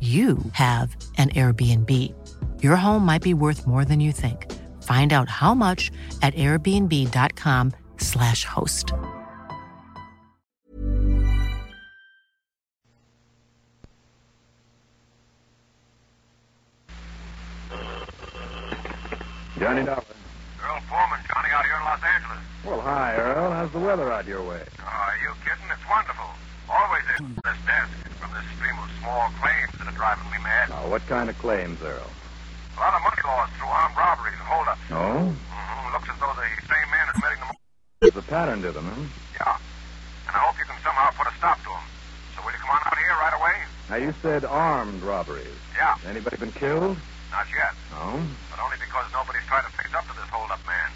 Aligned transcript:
you 0.00 0.38
have 0.52 0.94
an 1.16 1.30
Airbnb. 1.30 2.14
Your 2.62 2.76
home 2.76 3.04
might 3.04 3.22
be 3.22 3.34
worth 3.34 3.66
more 3.66 3.84
than 3.84 3.98
you 3.98 4.12
think. 4.12 4.46
Find 4.84 5.12
out 5.12 5.28
how 5.28 5.54
much 5.54 5.90
at 6.22 6.36
airbnb.com/slash 6.36 8.44
host. 8.44 8.92
Johnny 19.58 19.82
Dollar. 19.84 20.04
Earl 20.62 20.80
Foreman, 20.88 21.18
Johnny, 21.26 21.50
out 21.50 21.64
here 21.64 21.74
in 21.74 21.84
Los 21.84 22.00
Angeles. 22.02 22.38
Well, 22.64 22.80
hi, 22.80 23.16
Earl. 23.16 23.50
How's 23.50 23.72
the 23.72 23.80
weather 23.80 24.12
out 24.12 24.24
your 24.26 24.42
way? 24.42 24.62
Oh, 24.78 24.84
are 24.84 25.16
you 25.18 25.32
kidding? 25.42 25.68
It's 25.72 25.82
wonderful. 25.90 26.30
Always 26.70 27.02
is 27.18 27.26
this 27.42 27.56
desk 27.66 27.90
from 28.02 28.07
this 28.38 28.46
stream 28.54 28.78
of 28.78 28.86
small 29.02 29.26
claims 29.42 29.74
that 29.82 29.86
are 29.90 29.98
driving 29.98 30.30
me 30.30 30.38
mad. 30.38 30.70
Now, 30.70 30.86
what 30.86 31.02
kind 31.10 31.26
of 31.26 31.36
claims, 31.38 31.82
Earl? 31.82 31.98
A 31.98 32.78
lot 32.78 32.94
of 32.94 33.02
money 33.02 33.22
lost 33.26 33.50
through 33.58 33.66
armed 33.66 33.96
robberies 33.98 34.38
and 34.38 34.46
holdups. 34.46 34.86
Oh? 34.94 35.34
Mm-hmm. 35.34 35.92
Looks 35.92 36.06
as 36.06 36.18
though 36.22 36.34
the 36.38 36.46
same 36.70 36.88
man 36.94 37.04
is 37.10 37.14
committing 37.18 37.42
them. 37.42 37.54
There's 37.98 38.16
a 38.16 38.26
pattern 38.30 38.62
to 38.62 38.70
them, 38.70 38.86
huh? 38.86 39.02
Yeah. 39.42 40.30
And 40.30 40.34
I 40.36 40.40
hope 40.46 40.54
you 40.54 40.66
can 40.70 40.78
somehow 40.86 41.10
put 41.18 41.26
a 41.26 41.34
stop 41.34 41.58
to 41.66 41.70
them. 41.74 41.86
So 42.38 42.46
will 42.46 42.54
you 42.54 42.62
come 42.62 42.70
on 42.70 42.82
out 42.86 42.94
here 42.94 43.16
right 43.18 43.34
away? 43.34 43.56
Now, 43.90 43.98
you 43.98 44.14
said 44.22 44.46
armed 44.46 45.02
robberies. 45.02 45.58
Yeah. 45.74 45.98
Anybody 46.06 46.36
been 46.38 46.54
killed? 46.54 46.94
Not 47.34 47.46
yet. 47.50 47.74
No. 47.90 48.22
But 48.54 48.62
only 48.62 48.78
because 48.78 49.10
nobody's 49.10 49.42
tried 49.50 49.66
to 49.66 49.72
face 49.74 49.90
up 49.90 50.06
to 50.06 50.14
this 50.14 50.30
holdup 50.30 50.62
man. 50.62 50.88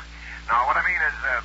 now 0.48 0.66
what 0.66 0.76
I 0.76 0.86
mean 0.86 0.96
is, 0.96 1.14
uh, 1.24 1.42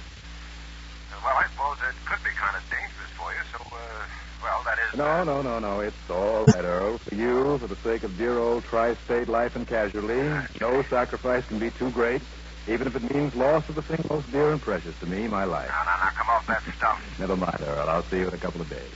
well, 1.24 1.36
I 1.36 1.48
suppose 1.50 1.78
it 1.90 1.96
could 2.06 2.24
be 2.24 2.32
kind 2.36 2.56
of 2.56 2.64
dangerous 2.70 3.12
for 3.18 3.32
you, 3.32 3.42
so, 3.52 3.60
uh, 3.76 4.06
well, 4.44 4.64
that 4.66 4.78
is... 4.80 4.98
No, 4.98 5.24
no, 5.24 5.42
no, 5.42 5.60
no. 5.60 5.80
It's 5.82 6.10
all 6.10 6.46
right, 6.46 6.66
Earl. 6.66 6.98
For 6.98 7.16
you, 7.16 7.58
for 7.58 7.68
the 7.68 7.76
sake 7.78 8.04
of 8.04 8.18
dear 8.18 8.38
old 8.38 8.64
tri-state 8.66 9.28
life 9.30 9.56
and 9.56 9.68
casualty, 9.68 10.22
no 10.62 10.84
sacrifice 10.84 11.46
can 11.46 11.60
be 11.60 11.72
too 11.72 11.92
great, 11.92 12.22
even 12.68 12.88
if 12.88 12.96
it 12.96 13.14
means 13.14 13.36
loss 13.36 13.68
of 13.70 13.76
the 13.76 13.82
thing 13.82 14.06
most 14.10 14.32
dear 14.32 14.52
and 14.52 14.62
precious 14.62 14.98
to 15.00 15.06
me, 15.06 15.28
my 15.28 15.46
life. 15.46 15.70
Now, 15.70 15.84
now, 15.84 15.98
now, 16.04 16.12
come 16.12 16.30
off 16.30 16.48
that 16.48 16.64
stuff. 16.78 17.20
Never 17.20 17.36
mind, 17.38 17.62
Earl. 17.62 17.90
I'll 17.90 18.04
see 18.04 18.20
you 18.20 18.28
in 18.28 18.34
a 18.34 18.38
couple 18.38 18.62
of 18.62 18.70
days. 18.70 18.92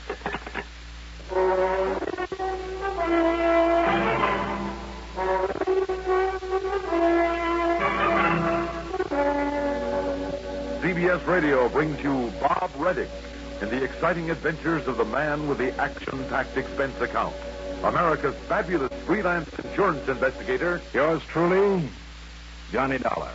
CBS 10.97 11.27
Radio 11.27 11.69
brings 11.69 12.01
you 12.01 12.33
Bob 12.41 12.71
Readick 12.71 13.07
in 13.61 13.69
the 13.69 13.83
exciting 13.83 14.31
adventures 14.31 14.87
of 14.87 14.97
the 14.97 15.05
man 15.05 15.47
with 15.47 15.59
the 15.59 15.71
action-packed 15.79 16.57
expense 16.57 16.99
account. 16.99 17.35
America's 17.83 18.33
fabulous 18.47 18.91
freelance 19.05 19.47
insurance 19.59 20.09
investigator. 20.09 20.81
Yours 20.95 21.21
truly, 21.27 21.87
Johnny 22.71 22.97
Dollar. 22.97 23.29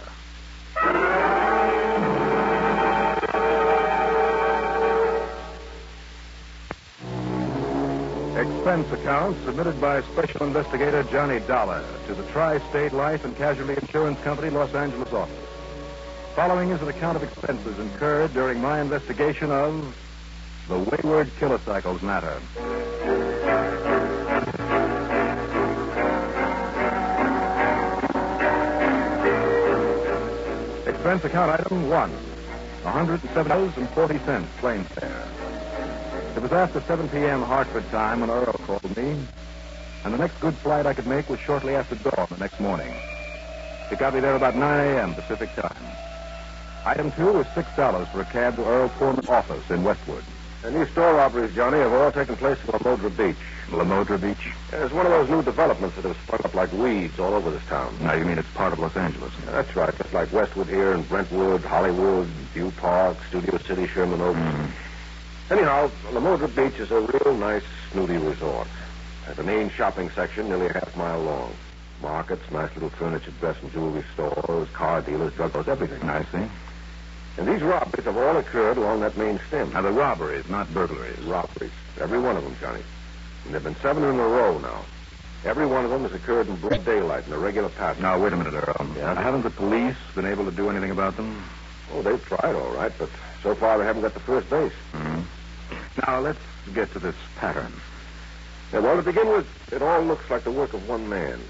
Expense 8.41 8.91
account 8.91 9.37
submitted 9.45 9.81
by 9.81 10.03
Special 10.03 10.49
Investigator 10.49 11.05
Johnny 11.05 11.39
Dollar 11.47 11.85
to 12.09 12.15
the 12.15 12.25
Tri 12.33 12.59
State 12.71 12.93
Life 12.93 13.25
and 13.25 13.37
Casualty 13.37 13.75
Insurance 13.81 14.19
Company, 14.23 14.51
Los 14.51 14.75
Angeles 14.75 15.13
office. 15.13 15.52
Following 16.35 16.71
is 16.71 16.81
an 16.81 16.89
account 16.89 17.17
of 17.17 17.23
expenses 17.23 17.79
incurred 17.79 18.33
during 18.33 18.59
my 18.59 18.81
investigation 18.81 19.51
of 19.51 19.95
the 20.67 20.79
Wayward 20.79 21.29
Kilocycles 21.37 22.01
matter. 22.01 22.41
Expense 30.87 31.25
account 31.25 31.61
item 31.61 31.91
one. 31.91 32.13
$107.40 32.83 34.59
plane 34.59 34.85
fare. 34.85 35.29
It 36.35 36.41
was 36.41 36.53
after 36.53 36.83
7 36.89 37.11
p.m. 37.11 37.43
Hartford 37.43 37.85
time 37.91 38.23
when 38.23 38.31
Earl 38.31 38.55
called 38.65 38.97
me, 38.97 39.17
and 40.05 40.15
the 40.15 40.19
next 40.19 40.41
good 40.41 40.57
flight 40.59 40.87
I 40.87 40.95
could 40.95 41.07
make 41.07 41.29
was 41.29 41.39
shortly 41.41 41.75
after 41.75 41.95
dawn 41.97 42.27
the 42.31 42.39
next 42.39 42.59
morning. 42.59 42.91
It 43.91 43.99
got 43.99 44.15
me 44.15 44.21
there 44.21 44.35
about 44.35 44.57
9 44.57 44.97
a.m. 44.97 45.15
Pacific 45.15 45.55
time. 45.57 46.12
Item 46.85 47.13
two 47.13 47.33
was 47.33 47.47
$6 47.49 48.09
for 48.09 48.21
a 48.21 48.25
cab 48.25 48.57
to 48.57 48.65
Earl 48.65 48.89
Foreman's 48.89 49.29
office 49.29 49.71
in 49.71 49.85
Westwood. 49.85 50.25
The 50.63 50.71
new 50.73 50.85
store 50.87 51.15
robberies, 51.15 51.55
Johnny, 51.55 51.79
have 51.79 51.93
all 51.93 52.11
taken 52.11 52.37
place 52.37 52.59
in 52.65 52.73
Lamodra 52.73 53.17
Beach. 53.17 53.37
Lamodra 53.69 54.21
Beach? 54.21 54.53
It's 54.73 54.93
one 54.93 55.07
of 55.07 55.13
those 55.13 55.29
new 55.31 55.43
developments 55.43 55.95
that 55.97 56.05
have 56.05 56.17
sprung 56.25 56.41
up 56.45 56.55
like 56.55 56.73
weeds 56.73 57.21
all 57.21 57.35
over 57.35 57.51
this 57.51 57.65
town. 57.67 57.97
Now, 58.01 58.15
you 58.15 58.25
mean 58.25 58.37
it's 58.37 58.51
part 58.51 58.73
of 58.73 58.81
Los 58.81 58.97
Angeles? 58.97 59.33
That's 59.47 59.75
right. 59.77 59.97
Just 59.97 60.13
like 60.13 60.33
Westwood 60.33 60.67
here 60.67 60.93
and 60.93 61.09
Brentwood, 61.09 61.63
Hollywood, 61.63 62.27
View 62.53 62.73
Park, 62.79 63.17
Studio 63.29 63.59
City, 63.59 63.87
Sherman 63.87 64.21
Oaks. 64.21 64.39
Mm-hmm. 64.39 65.53
Anyhow, 65.53 65.91
Lamodra 66.11 66.49
Beach 66.55 66.81
is 66.81 66.91
a 66.91 67.01
real 67.01 67.37
nice, 67.37 67.65
snooty 67.93 68.17
resort. 68.17 68.67
Has 69.27 69.39
a 69.39 69.43
main 69.45 69.71
shopping 69.71 70.11
section 70.11 70.49
nearly 70.49 70.67
a 70.67 70.73
half 70.73 70.97
mile 70.97 71.23
long. 71.23 71.55
Markets, 72.03 72.43
nice 72.51 72.73
little 72.75 72.91
furniture, 72.91 73.31
dress 73.39 73.57
and 73.63 73.73
jewelry 73.73 74.05
stores, 74.15 74.69
car 74.71 75.01
dealers, 75.01 75.33
drug 75.35 75.51
stores, 75.51 75.69
everything. 75.69 76.03
I 76.09 76.25
see. 76.25 76.49
And 77.39 77.49
these 77.49 77.63
robberies 77.63 78.05
have 78.05 78.17
all 78.17 78.37
occurred 78.37 78.77
along 78.77 79.01
that 79.01 79.17
main 79.17 79.41
stem. 79.49 79.73
Now, 79.73 79.83
the 79.83 79.91
robberies, 79.91 80.49
not 80.49 80.73
burglaries. 80.75 81.19
Robberies. 81.21 81.73
Every 82.01 82.19
one 82.19 82.37
of 82.37 82.45
them, 82.45 82.55
Johnny. 82.61 82.83
And 83.45 83.55
there 83.55 83.61
have 83.61 83.65
been 83.65 83.83
seven 83.83 84.03
in 84.05 84.11
a 84.11 84.29
row 84.29 84.59
now. 84.59 84.85
Every 85.45 85.67
one 85.67 85.85
of 85.85 85.91
them 85.91 86.03
has 86.03 86.13
occurred 86.13 86.47
in 86.49 86.57
broad 86.57 86.85
daylight 86.85 87.27
in 87.27 87.33
a 87.33 87.39
regular 87.39 87.69
pattern. 87.71 88.03
Now, 88.03 88.23
wait 88.23 88.33
a 88.33 88.37
minute, 88.37 88.55
Earl. 88.55 88.87
Yeah? 88.97 89.15
Haven't 89.15 89.43
the 89.43 89.51
police 89.51 89.97
been 90.15 90.27
able 90.27 90.45
to 90.45 90.53
do 90.53 90.71
anything 90.71 90.91
about 90.91 91.17
them? 91.17 91.43
Oh, 91.93 92.03
they've 92.03 92.25
tried, 92.25 92.55
all 92.55 92.71
right, 92.75 92.93
but 92.99 93.09
so 93.43 93.55
far 93.55 93.79
they 93.79 93.85
haven't 93.85 94.03
got 94.03 94.15
the 94.15 94.21
first 94.21 94.49
base. 94.49 94.73
Hmm. 94.93 95.23
Now, 96.07 96.21
let's 96.21 96.39
get 96.75 96.93
to 96.93 96.99
this 96.99 97.17
pattern. 97.37 97.73
Yeah, 98.73 98.81
well, 98.81 98.97
to 98.97 99.03
begin 99.03 99.29
with, 99.29 99.47
it 99.73 99.83
all 99.83 100.03
looks 100.03 100.31
like 100.31 100.45
the 100.45 100.51
work 100.51 100.75
of 100.75 100.89
one 100.89 101.09
man. 101.09 101.41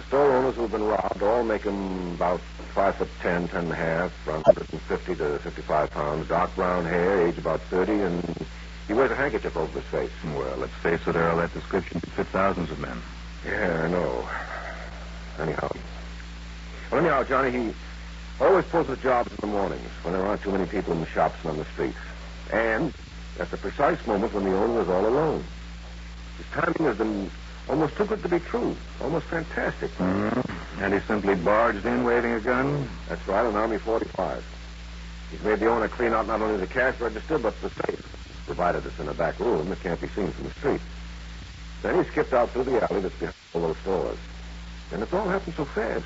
The 0.00 0.06
store 0.06 0.32
owners 0.32 0.54
who've 0.54 0.70
been 0.70 0.84
robbed 0.84 1.22
all 1.22 1.44
make 1.44 1.62
him 1.64 2.12
about 2.12 2.40
five 2.74 2.96
foot 2.96 3.10
ten, 3.20 3.46
ten 3.48 3.64
and 3.64 3.72
a 3.72 3.74
half, 3.74 4.26
around 4.26 4.46
150 4.46 5.14
to 5.16 5.38
55 5.40 5.90
pounds, 5.90 6.26
dark 6.26 6.54
brown 6.56 6.86
hair, 6.86 7.26
age 7.26 7.36
about 7.36 7.60
30, 7.64 7.92
and 7.92 8.46
he 8.88 8.94
wears 8.94 9.10
a 9.10 9.14
handkerchief 9.14 9.54
over 9.58 9.78
his 9.78 9.84
face. 9.90 10.10
Well, 10.24 10.56
let's 10.56 10.72
face 10.82 11.06
it, 11.06 11.16
Earl, 11.16 11.36
that 11.36 11.52
description 11.52 12.00
could 12.00 12.12
fit 12.12 12.26
thousands 12.28 12.70
of 12.70 12.78
men. 12.78 12.96
Yeah, 13.44 13.82
I 13.84 13.88
know. 13.88 14.26
Anyhow. 15.38 15.68
Well, 16.90 17.00
anyhow, 17.02 17.22
Johnny, 17.24 17.50
he 17.50 17.74
always 18.40 18.64
pulls 18.64 18.86
his 18.86 18.98
jobs 19.00 19.30
in 19.30 19.36
the 19.42 19.48
mornings 19.48 19.90
when 20.02 20.14
there 20.14 20.24
aren't 20.24 20.40
too 20.40 20.50
many 20.50 20.64
people 20.64 20.94
in 20.94 21.00
the 21.00 21.06
shops 21.08 21.36
and 21.42 21.50
on 21.50 21.58
the 21.58 21.66
streets. 21.66 21.98
And 22.50 22.94
at 23.38 23.50
the 23.50 23.58
precise 23.58 24.06
moment 24.06 24.32
when 24.32 24.44
the 24.44 24.56
owner 24.56 24.80
is 24.80 24.88
all 24.88 25.06
alone. 25.06 25.44
His 26.38 26.46
timing 26.52 26.88
has 26.88 26.96
been 26.96 27.30
almost 27.70 27.96
too 27.96 28.04
good 28.04 28.22
to 28.22 28.28
be 28.28 28.40
true. 28.40 28.76
Almost 29.00 29.26
fantastic. 29.26 29.90
Mm-hmm. 29.96 30.82
And 30.82 30.94
he 30.94 31.00
simply 31.06 31.36
barged 31.36 31.86
in 31.86 32.04
waving 32.04 32.32
a 32.32 32.40
gun? 32.40 32.88
That's 33.08 33.26
right, 33.28 33.46
an 33.46 33.54
Army 33.54 33.78
45. 33.78 34.44
He's 35.30 35.42
made 35.42 35.60
the 35.60 35.68
owner 35.68 35.88
clean 35.88 36.12
out 36.12 36.26
not 36.26 36.42
only 36.42 36.58
the 36.58 36.66
cash 36.66 36.98
register, 37.00 37.38
but 37.38 37.60
the 37.62 37.70
safe, 37.70 38.42
provided 38.46 38.84
it's 38.84 38.98
in 38.98 39.08
a 39.08 39.14
back 39.14 39.38
room 39.38 39.68
that 39.68 39.80
can't 39.80 40.00
be 40.00 40.08
seen 40.08 40.30
from 40.32 40.44
the 40.44 40.54
street. 40.54 40.80
Then 41.82 42.02
he 42.02 42.10
skipped 42.10 42.32
out 42.32 42.50
through 42.50 42.64
the 42.64 42.82
alley 42.90 43.00
that's 43.00 43.14
behind 43.14 43.36
all 43.54 43.60
those 43.60 43.76
stores. 43.78 44.18
And 44.92 45.02
it's 45.02 45.12
all 45.12 45.28
happened 45.28 45.54
so 45.56 45.64
fast. 45.64 46.04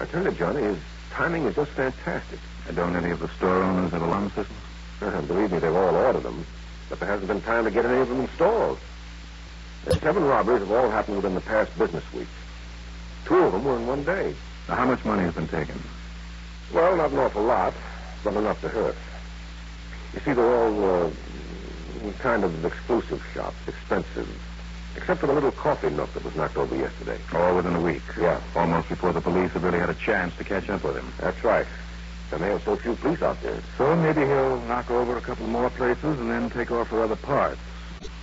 I 0.00 0.04
tell 0.06 0.22
you, 0.22 0.30
Johnny, 0.30 0.62
his 0.62 0.78
timing 1.10 1.44
is 1.46 1.56
just 1.56 1.72
fantastic. 1.72 2.38
And 2.68 2.76
don't 2.76 2.94
any 2.94 3.10
of 3.10 3.18
the 3.18 3.28
store 3.36 3.62
owners 3.62 3.90
have 3.90 4.02
alarm 4.02 4.28
systems? 4.28 4.58
Uh, 5.02 5.20
believe 5.26 5.50
me, 5.50 5.58
they've 5.58 5.74
all 5.74 5.96
ordered 5.96 6.22
them. 6.22 6.46
But 6.88 7.00
there 7.00 7.08
hasn't 7.08 7.26
been 7.26 7.42
time 7.42 7.64
to 7.64 7.70
get 7.70 7.84
any 7.84 8.00
of 8.00 8.08
them 8.08 8.20
installed. 8.20 8.78
The 9.84 9.98
seven 10.00 10.24
robberies 10.24 10.60
have 10.60 10.70
all 10.70 10.90
happened 10.90 11.16
within 11.16 11.34
the 11.34 11.40
past 11.40 11.76
business 11.78 12.04
week. 12.12 12.28
Two 13.24 13.36
of 13.36 13.52
them 13.52 13.64
were 13.64 13.76
in 13.76 13.86
one 13.86 14.04
day. 14.04 14.34
Now, 14.68 14.76
how 14.76 14.86
much 14.86 15.04
money 15.04 15.22
has 15.22 15.34
been 15.34 15.48
taken? 15.48 15.82
Well, 16.72 16.96
not 16.96 17.10
an 17.10 17.18
awful 17.18 17.42
lot, 17.42 17.74
but 18.24 18.34
enough 18.34 18.60
to 18.62 18.68
hurt. 18.68 18.96
You 20.14 20.20
see, 20.20 20.32
they're 20.32 20.64
all 20.64 21.06
uh, 21.06 21.10
kind 22.18 22.44
of 22.44 22.64
exclusive 22.64 23.22
shops, 23.32 23.56
expensive. 23.66 24.28
Except 24.96 25.20
for 25.20 25.26
the 25.28 25.32
little 25.32 25.52
coffee 25.52 25.90
nook 25.90 26.12
that 26.14 26.24
was 26.24 26.34
knocked 26.34 26.56
over 26.56 26.74
yesterday. 26.74 27.20
All 27.32 27.54
within 27.56 27.74
a 27.76 27.80
week. 27.80 28.02
Yeah. 28.18 28.40
Almost 28.56 28.88
before 28.88 29.12
the 29.12 29.20
police 29.20 29.52
have 29.52 29.62
really 29.62 29.78
had 29.78 29.90
a 29.90 29.94
chance 29.94 30.34
to 30.38 30.44
catch 30.44 30.68
up 30.68 30.82
with 30.82 30.96
him. 30.96 31.12
That's 31.20 31.42
right. 31.44 31.66
There 32.30 32.38
may 32.38 32.48
have 32.48 32.62
so 32.64 32.76
few 32.76 32.94
police 32.96 33.22
out 33.22 33.40
there. 33.42 33.62
So 33.78 33.94
maybe 33.96 34.20
he'll 34.22 34.60
knock 34.62 34.90
over 34.90 35.16
a 35.16 35.20
couple 35.20 35.46
more 35.46 35.70
places 35.70 36.18
and 36.18 36.30
then 36.30 36.50
take 36.50 36.70
off 36.70 36.88
for 36.88 37.02
other 37.02 37.16
parts. 37.16 37.60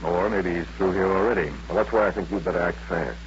Or 0.03 0.29
maybe 0.29 0.55
he's 0.55 0.67
through 0.77 0.93
here 0.93 1.11
already. 1.11 1.51
Well, 1.67 1.77
that's 1.77 1.91
why 1.91 2.07
I 2.07 2.11
think 2.11 2.29
you'd 2.29 2.43
better 2.43 2.61
act 2.61 2.77
fast. 2.89 3.17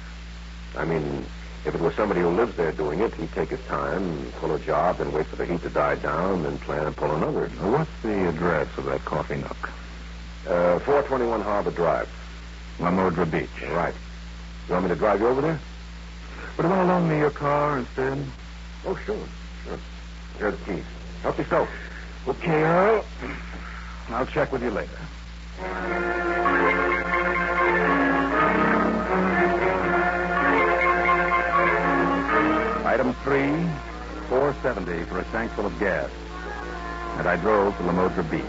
I 0.77 0.85
mean, 0.85 1.25
if 1.65 1.75
it 1.75 1.81
was 1.81 1.93
somebody 1.95 2.21
who 2.21 2.29
lives 2.29 2.55
there 2.55 2.71
doing 2.71 2.99
it, 2.99 3.13
he'd 3.15 3.31
take 3.33 3.49
his 3.49 3.59
time, 3.67 4.31
pull 4.39 4.53
a 4.53 4.59
job, 4.59 4.99
then 4.99 5.11
wait 5.11 5.27
for 5.27 5.35
the 5.35 5.45
heat 5.45 5.61
to 5.63 5.69
die 5.69 5.95
down, 5.95 6.43
then 6.43 6.57
plan 6.59 6.85
and 6.85 6.95
pull 6.95 7.11
another. 7.11 7.49
Now, 7.49 7.71
what's 7.79 7.91
the 8.01 8.29
address 8.29 8.67
of 8.77 8.85
that 8.85 9.03
coffee 9.05 9.35
nook? 9.35 9.57
Uh, 10.45 10.79
421 10.79 11.41
Harbor 11.41 11.71
Drive. 11.71 12.07
Lamodra 12.79 13.29
Beach. 13.29 13.49
Right. 13.69 13.93
You 14.67 14.73
want 14.73 14.85
me 14.85 14.89
to 14.89 14.95
drive 14.95 15.19
you 15.19 15.27
over 15.27 15.41
there? 15.41 15.59
Would 16.57 16.63
you 16.63 16.69
want 16.69 16.87
to 16.87 16.93
loan 16.93 17.09
me 17.09 17.17
your 17.17 17.31
car 17.31 17.79
instead? 17.79 18.25
Oh, 18.85 18.97
sure. 19.05 19.27
Sure. 19.65 19.79
Here's 20.37 20.57
the 20.59 20.65
keys. 20.65 20.85
Help 21.23 21.37
yourself. 21.37 21.67
Okay, 22.27 22.51
Earl. 22.51 23.05
I'll 24.09 24.25
check 24.27 24.51
with 24.51 24.61
you 24.63 24.71
later. 24.71 24.97
Three, 33.23 33.51
470 34.29 35.05
for 35.05 35.19
a 35.19 35.23
tank 35.25 35.51
full 35.53 35.65
of 35.65 35.77
gas. 35.79 36.09
And 37.17 37.27
I 37.27 37.35
drove 37.35 37.75
to 37.77 37.83
Lamodra 37.83 38.29
Beach. 38.29 38.43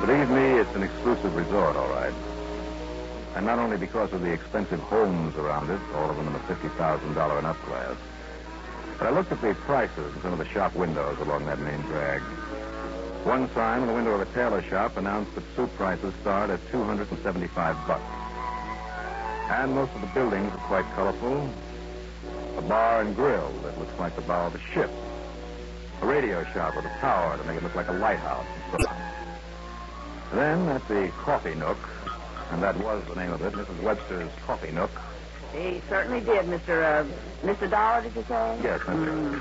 Believe 0.00 0.30
me, 0.30 0.60
it's 0.60 0.74
an 0.74 0.82
exclusive 0.82 1.34
resort, 1.34 1.76
all 1.76 1.88
right. 1.88 2.12
And 3.34 3.46
not 3.46 3.58
only 3.58 3.76
because 3.76 4.12
of 4.12 4.22
the 4.22 4.32
expensive 4.32 4.80
homes 4.80 5.36
around 5.36 5.70
it, 5.70 5.80
all 5.94 6.10
of 6.10 6.16
them 6.16 6.26
in 6.26 6.32
the 6.32 6.38
$50,000 6.40 7.38
and 7.38 7.46
up 7.46 7.56
class, 7.64 7.96
but 8.98 9.08
I 9.08 9.10
looked 9.10 9.30
at 9.30 9.40
the 9.42 9.54
prices 9.54 10.14
in 10.14 10.22
some 10.22 10.32
of 10.32 10.38
the 10.38 10.46
shop 10.46 10.74
windows 10.74 11.18
along 11.18 11.44
that 11.46 11.58
main 11.58 11.80
drag. 11.82 12.22
One 13.24 13.52
sign 13.52 13.82
in 13.82 13.88
the 13.88 13.92
window 13.92 14.12
of 14.12 14.20
a 14.20 14.32
tailor 14.32 14.62
shop 14.62 14.96
announced 14.96 15.34
that 15.34 15.44
suit 15.54 15.74
prices 15.76 16.14
start 16.20 16.48
at 16.48 16.60
275 16.70 17.86
bucks. 17.86 18.02
And 19.50 19.74
most 19.74 19.92
of 19.94 20.00
the 20.00 20.06
buildings 20.08 20.52
are 20.52 20.66
quite 20.68 20.86
colorful. 20.94 21.50
A 22.56 22.62
bar 22.62 23.02
and 23.02 23.14
grill 23.14 23.50
that 23.62 23.78
looks 23.78 23.98
like 23.98 24.14
the 24.16 24.22
bow 24.22 24.46
of 24.46 24.54
a 24.54 24.60
ship. 24.72 24.90
A 26.02 26.06
radio 26.06 26.44
shop 26.52 26.76
with 26.76 26.84
a 26.84 26.98
tower 27.00 27.36
to 27.36 27.44
make 27.44 27.56
it 27.56 27.62
look 27.62 27.74
like 27.74 27.88
a 27.88 27.92
lighthouse 27.92 28.46
and 28.72 28.82
so 28.82 28.88
on. 28.88 28.96
Then 30.34 30.68
at 30.68 30.86
the 30.88 31.10
coffee 31.18 31.54
nook, 31.54 31.78
and 32.50 32.62
that 32.62 32.76
was 32.78 33.04
the 33.06 33.14
name 33.14 33.32
of 33.32 33.42
it, 33.42 33.52
Mrs. 33.54 33.80
Webster's 33.82 34.30
Coffee 34.46 34.72
Nook. 34.72 34.90
He 35.52 35.80
certainly 35.88 36.20
did, 36.20 36.46
Mr. 36.46 36.82
Uh, 36.82 37.04
Mr. 37.46 37.70
Dollar, 37.70 38.02
did 38.02 38.14
you 38.16 38.24
say? 38.28 38.58
Yes, 38.62 38.80
that's 38.86 38.98
Mm, 38.98 39.40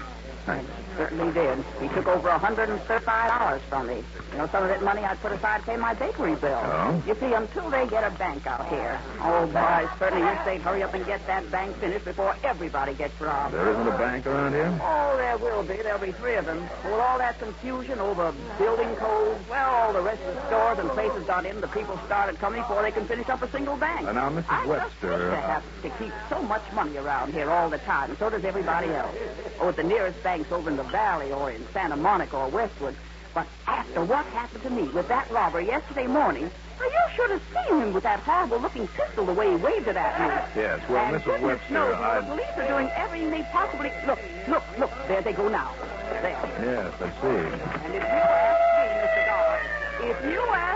Certainly 0.97 1.33
did. 1.33 1.63
He 1.81 1.87
took 1.89 2.07
over 2.07 2.29
a 2.29 2.39
$135 2.39 3.59
from 3.61 3.87
me. 3.87 4.03
You 4.31 4.37
know, 4.37 4.47
some 4.47 4.63
of 4.63 4.69
that 4.69 4.81
money 4.81 5.03
I 5.03 5.15
put 5.15 5.31
aside 5.31 5.59
to 5.61 5.65
pay 5.65 5.75
my 5.75 5.93
bakery 5.93 6.35
bill. 6.35 6.59
Oh? 6.63 7.03
You 7.05 7.15
see, 7.15 7.33
until 7.33 7.69
they 7.69 7.85
get 7.87 8.03
a 8.03 8.15
bank 8.17 8.47
out 8.47 8.67
here. 8.69 8.99
Oh, 9.21 9.45
boy, 9.47 9.59
I 9.59 9.89
certainly 9.99 10.25
wish 10.25 10.39
they'd 10.45 10.61
hurry 10.61 10.83
up 10.83 10.93
and 10.93 11.05
get 11.05 11.25
that 11.27 11.49
bank 11.51 11.75
finished 11.77 12.05
before 12.05 12.35
everybody 12.43 12.93
gets 12.93 13.19
robbed. 13.19 13.53
There 13.53 13.69
isn't 13.71 13.87
a 13.87 13.97
bank 13.97 14.25
around 14.25 14.53
here? 14.53 14.79
Oh, 14.81 15.17
there 15.17 15.37
will 15.37 15.63
be. 15.63 15.75
There'll 15.75 15.99
be 15.99 16.11
three 16.13 16.35
of 16.35 16.45
them. 16.45 16.61
With 16.83 16.93
all 16.93 17.17
that 17.17 17.39
confusion 17.39 17.99
over 17.99 18.33
building 18.57 18.95
codes, 18.95 19.49
well, 19.49 19.69
all 19.75 19.93
the 19.93 20.01
rest 20.01 20.21
of 20.23 20.35
the 20.35 20.47
stores 20.47 20.79
and 20.79 20.89
places 20.91 21.23
got 21.25 21.45
in, 21.45 21.59
the 21.59 21.67
people 21.67 21.99
started 22.05 22.39
coming 22.39 22.61
before 22.61 22.83
they 22.83 22.91
can 22.91 23.05
finish 23.05 23.27
up 23.29 23.41
a 23.41 23.51
single 23.51 23.75
bank. 23.77 24.07
Uh, 24.07 24.13
now, 24.13 24.29
Mrs. 24.29 24.45
I 24.49 24.65
Webster, 24.65 24.89
just 24.91 25.01
hate 25.01 25.09
to 25.09 25.37
uh, 25.37 25.41
have 25.41 25.81
to 25.81 25.89
keep 26.03 26.13
so 26.29 26.41
much 26.43 26.63
money 26.73 26.97
around 26.97 27.33
here 27.33 27.49
all 27.49 27.69
the 27.69 27.79
time, 27.79 28.11
and 28.11 28.19
so 28.19 28.29
does 28.29 28.45
everybody 28.45 28.89
else. 28.89 29.15
Or 29.59 29.69
at 29.69 29.75
the 29.75 29.83
nearest 29.83 30.21
banks 30.35 30.51
over 30.51 30.69
in 30.69 30.75
the 30.75 30.83
valley 30.91 31.31
or 31.31 31.51
in 31.51 31.65
Santa 31.71 31.95
Monica 31.95 32.35
or 32.35 32.49
Westwood. 32.49 32.95
But 33.33 33.47
after 33.67 34.03
what 34.03 34.25
happened 34.27 34.63
to 34.63 34.69
me 34.69 34.83
with 34.91 35.07
that 35.07 35.31
robber 35.31 35.61
yesterday 35.61 36.07
morning, 36.07 36.51
well, 36.77 36.91
you 36.91 37.03
should 37.15 37.31
have 37.31 37.41
seen 37.55 37.79
him 37.79 37.93
with 37.93 38.03
that 38.03 38.19
horrible-looking 38.19 38.87
pistol 38.99 39.25
the 39.25 39.31
way 39.33 39.47
he 39.51 39.55
waved 39.55 39.87
it 39.87 39.95
at 39.95 40.11
me. 40.19 40.27
Yes, 40.61 40.79
well, 40.89 41.05
and 41.07 41.15
Mrs. 41.23 41.39
Webster, 41.39 41.73
knows 41.73 41.95
I- 41.95 42.19
the 42.19 42.27
police 42.35 42.51
are 42.57 42.67
doing 42.67 42.89
everything 42.97 43.31
they 43.31 43.43
possibly... 43.55 43.91
Look, 44.07 44.19
look, 44.49 44.63
look. 44.79 44.91
There 45.07 45.21
they 45.21 45.31
go 45.31 45.47
now. 45.47 45.71
There. 46.19 46.35
Yes, 46.35 46.91
I 46.99 47.09
see. 47.15 47.43
And 47.87 47.95
if 47.95 48.03
you 48.03 48.23
ask 48.27 48.59
me, 48.75 48.87
Mr. 49.07 49.21
Dollar, 49.23 49.59
if 50.03 50.17
you 50.31 50.41
ask 50.51 50.74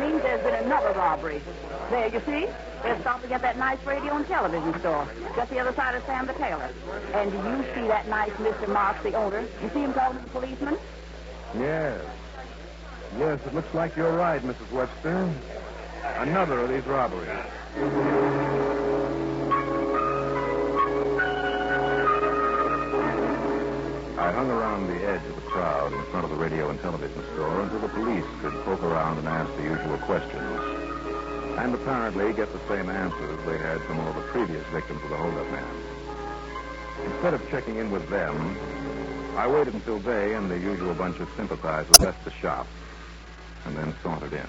means 0.00 0.22
there's 0.22 0.42
been 0.42 0.64
another 0.64 0.92
robbery. 0.98 1.40
There, 1.90 2.08
you 2.08 2.20
see? 2.20 2.48
They're 2.82 3.00
stopping 3.00 3.32
at 3.32 3.42
that 3.42 3.58
nice 3.58 3.84
radio 3.84 4.16
and 4.16 4.26
television 4.26 4.78
store, 4.80 5.06
just 5.36 5.50
the 5.50 5.58
other 5.58 5.74
side 5.74 5.94
of 5.94 6.04
Sam 6.06 6.26
the 6.26 6.32
Tailor. 6.32 6.70
And 7.12 7.30
do 7.30 7.36
you 7.36 7.64
see 7.74 7.86
that 7.88 8.08
nice 8.08 8.30
Mr. 8.32 8.68
Marks, 8.68 9.02
the 9.02 9.12
owner? 9.14 9.40
You 9.62 9.70
see 9.74 9.80
him 9.80 9.92
talking 9.92 10.18
to 10.18 10.24
the 10.24 10.30
policeman? 10.30 10.78
Yes. 11.58 12.00
Yes, 13.18 13.40
it 13.46 13.54
looks 13.54 13.74
like 13.74 13.96
you're 13.96 14.16
right, 14.16 14.40
Mrs. 14.42 14.70
Webster. 14.72 15.30
Another 16.16 16.60
of 16.60 16.70
these 16.70 16.86
robberies. 16.86 17.28
I 24.16 24.32
hung 24.32 24.50
around 24.50 24.86
the 24.86 25.02
edge 25.06 25.24
of 25.26 25.34
the 25.34 25.39
crowd 25.50 25.92
in 25.92 26.02
front 26.04 26.24
of 26.24 26.30
the 26.30 26.36
radio 26.36 26.70
and 26.70 26.80
television 26.80 27.22
store 27.34 27.60
until 27.62 27.80
the 27.80 27.88
police 27.88 28.24
could 28.40 28.52
poke 28.64 28.82
around 28.82 29.18
and 29.18 29.26
ask 29.26 29.50
the 29.56 29.64
usual 29.64 29.98
questions. 29.98 30.60
And 31.58 31.74
apparently 31.74 32.32
get 32.32 32.52
the 32.52 32.60
same 32.68 32.88
answers 32.88 33.38
they 33.44 33.58
had 33.58 33.80
from 33.82 33.98
all 33.98 34.12
the 34.12 34.22
previous 34.28 34.64
victims 34.68 35.02
of 35.02 35.10
the 35.10 35.16
holdup 35.16 35.50
man. 35.50 35.64
Instead 37.04 37.34
of 37.34 37.50
checking 37.50 37.76
in 37.76 37.90
with 37.90 38.08
them, 38.08 38.56
I 39.36 39.48
waited 39.48 39.74
until 39.74 39.98
they 39.98 40.34
and 40.34 40.50
the 40.50 40.58
usual 40.58 40.94
bunch 40.94 41.18
of 41.18 41.28
sympathizers 41.36 41.98
left 41.98 42.24
the 42.24 42.30
shop, 42.30 42.66
and 43.66 43.76
then 43.76 43.92
sauntered 44.02 44.32
in. 44.32 44.46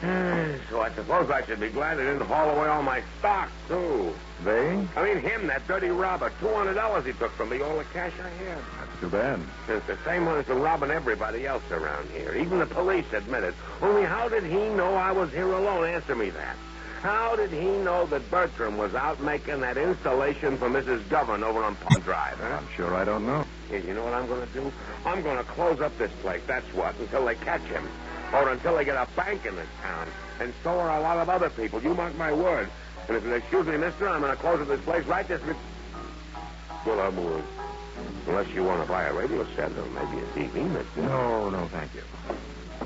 Hmm, 0.00 0.56
so 0.70 0.80
I 0.80 0.92
suppose 0.94 1.30
I 1.30 1.44
should 1.46 1.60
be 1.60 1.68
glad 1.68 1.98
they 1.98 2.04
didn't 2.04 2.22
haul 2.26 2.50
away 2.50 2.68
all 2.68 2.82
my 2.82 3.02
stock, 3.18 3.48
too. 3.68 4.12
They? 4.44 4.86
I 4.96 5.04
mean, 5.04 5.18
him, 5.18 5.46
that 5.46 5.66
dirty 5.66 5.88
robber. 5.88 6.30
$200 6.42 7.06
he 7.06 7.12
took 7.12 7.32
from 7.32 7.50
me, 7.50 7.62
all 7.62 7.78
the 7.78 7.84
cash 7.84 8.12
I 8.22 8.28
had. 8.44 8.58
That's 8.58 9.00
too 9.00 9.08
bad. 9.08 9.40
It's 9.68 9.86
the 9.86 9.96
same 10.04 10.26
one 10.26 10.34
that's 10.34 10.48
been 10.48 10.60
robbing 10.60 10.90
everybody 10.90 11.46
else 11.46 11.62
around 11.70 12.10
here. 12.10 12.34
Even 12.34 12.58
the 12.58 12.66
police 12.66 13.06
admit 13.12 13.44
it. 13.44 13.54
Only 13.80 14.02
how 14.02 14.28
did 14.28 14.42
he 14.42 14.68
know 14.70 14.94
I 14.94 15.12
was 15.12 15.30
here 15.30 15.50
alone? 15.50 15.86
Answer 15.88 16.14
me 16.16 16.30
that. 16.30 16.56
How 17.00 17.36
did 17.36 17.50
he 17.50 17.66
know 17.66 18.06
that 18.06 18.30
Bertram 18.30 18.78
was 18.78 18.94
out 18.94 19.20
making 19.22 19.60
that 19.60 19.76
installation 19.76 20.56
for 20.56 20.70
Mrs. 20.70 21.06
Govan 21.10 21.44
over 21.44 21.62
on 21.62 21.76
Pond 21.76 22.02
Drive, 22.02 22.38
huh? 22.38 22.60
I'm 22.60 22.68
sure 22.76 22.94
I 22.94 23.04
don't 23.04 23.26
know. 23.26 23.44
You 23.70 23.92
know 23.92 24.04
what 24.04 24.14
I'm 24.14 24.26
going 24.26 24.46
to 24.46 24.52
do? 24.54 24.72
I'm 25.04 25.22
going 25.22 25.36
to 25.36 25.44
close 25.44 25.80
up 25.80 25.96
this 25.98 26.10
place, 26.22 26.40
that's 26.46 26.66
what, 26.72 26.98
until 26.98 27.26
they 27.26 27.34
catch 27.34 27.60
him. 27.62 27.86
Or 28.34 28.50
until 28.50 28.76
they 28.76 28.84
get 28.84 28.96
a 28.96 29.06
bank 29.14 29.46
in 29.46 29.54
this 29.54 29.68
town. 29.80 30.08
And 30.40 30.52
so 30.62 30.70
are 30.70 30.98
a 30.98 31.00
lot 31.00 31.18
of 31.18 31.28
other 31.28 31.50
people. 31.50 31.80
You 31.82 31.94
mark 31.94 32.16
my 32.16 32.32
word. 32.32 32.68
And 33.08 33.16
if 33.16 33.24
you'll 33.24 33.34
excuse 33.34 33.66
me, 33.66 33.76
mister, 33.76 34.08
I'm 34.08 34.20
going 34.20 34.32
to 34.32 34.40
close 34.40 34.60
up 34.60 34.68
this 34.68 34.80
place 34.80 35.04
right 35.06 35.26
this 35.26 35.40
minute. 35.42 35.56
Well, 36.84 37.00
I 37.00 37.08
would. 37.08 37.44
Unless 38.26 38.48
you 38.48 38.64
want 38.64 38.82
to 38.82 38.88
buy 38.88 39.04
a 39.04 39.14
radio 39.14 39.46
set 39.54 39.70
or 39.70 39.86
maybe 39.86 40.22
a 40.22 40.26
TV, 40.34 40.68
mister. 40.68 41.02
No, 41.02 41.50
no, 41.50 41.66
thank 41.68 41.94
you. 41.94 42.02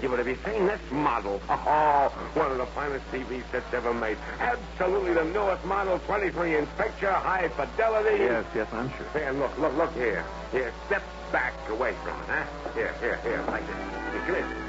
Yeah, 0.02 0.08
but 0.10 0.18
have 0.18 0.28
you 0.28 0.38
seen 0.44 0.66
this 0.66 0.80
model? 0.92 1.40
Oh, 1.48 2.30
one 2.34 2.52
of 2.52 2.58
the 2.58 2.66
finest 2.66 3.04
TV 3.10 3.42
sets 3.50 3.72
ever 3.72 3.94
made. 3.94 4.18
Absolutely 4.38 5.14
the 5.14 5.24
newest 5.24 5.64
model, 5.64 5.98
23-inch 6.00 6.68
picture, 6.76 7.10
high 7.10 7.48
fidelity. 7.48 8.22
Yes, 8.22 8.44
yes, 8.54 8.68
I'm 8.72 8.90
sure. 8.96 9.06
Here, 9.14 9.32
look, 9.32 9.56
look, 9.58 9.74
look 9.76 9.94
here. 9.94 10.24
Here, 10.52 10.72
step 10.86 11.02
back 11.32 11.54
away 11.70 11.94
from 12.04 12.20
it, 12.20 12.26
huh? 12.26 12.44
Here, 12.74 12.94
here, 13.00 13.18
here, 13.22 13.42
like 13.48 13.66
this. 13.66 13.76
You 14.14 14.26
see 14.26 14.40
this? 14.40 14.67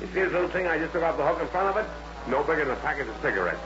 You 0.00 0.06
see 0.08 0.20
this 0.20 0.32
little 0.32 0.48
thing 0.48 0.66
I 0.66 0.78
just 0.78 0.92
took 0.92 1.02
off 1.02 1.16
the 1.16 1.26
hook 1.26 1.40
in 1.40 1.48
front 1.48 1.76
of 1.76 1.84
it? 1.84 1.88
No 2.28 2.42
bigger 2.42 2.64
than 2.64 2.76
a 2.76 2.80
package 2.80 3.08
of 3.08 3.16
cigarettes. 3.22 3.60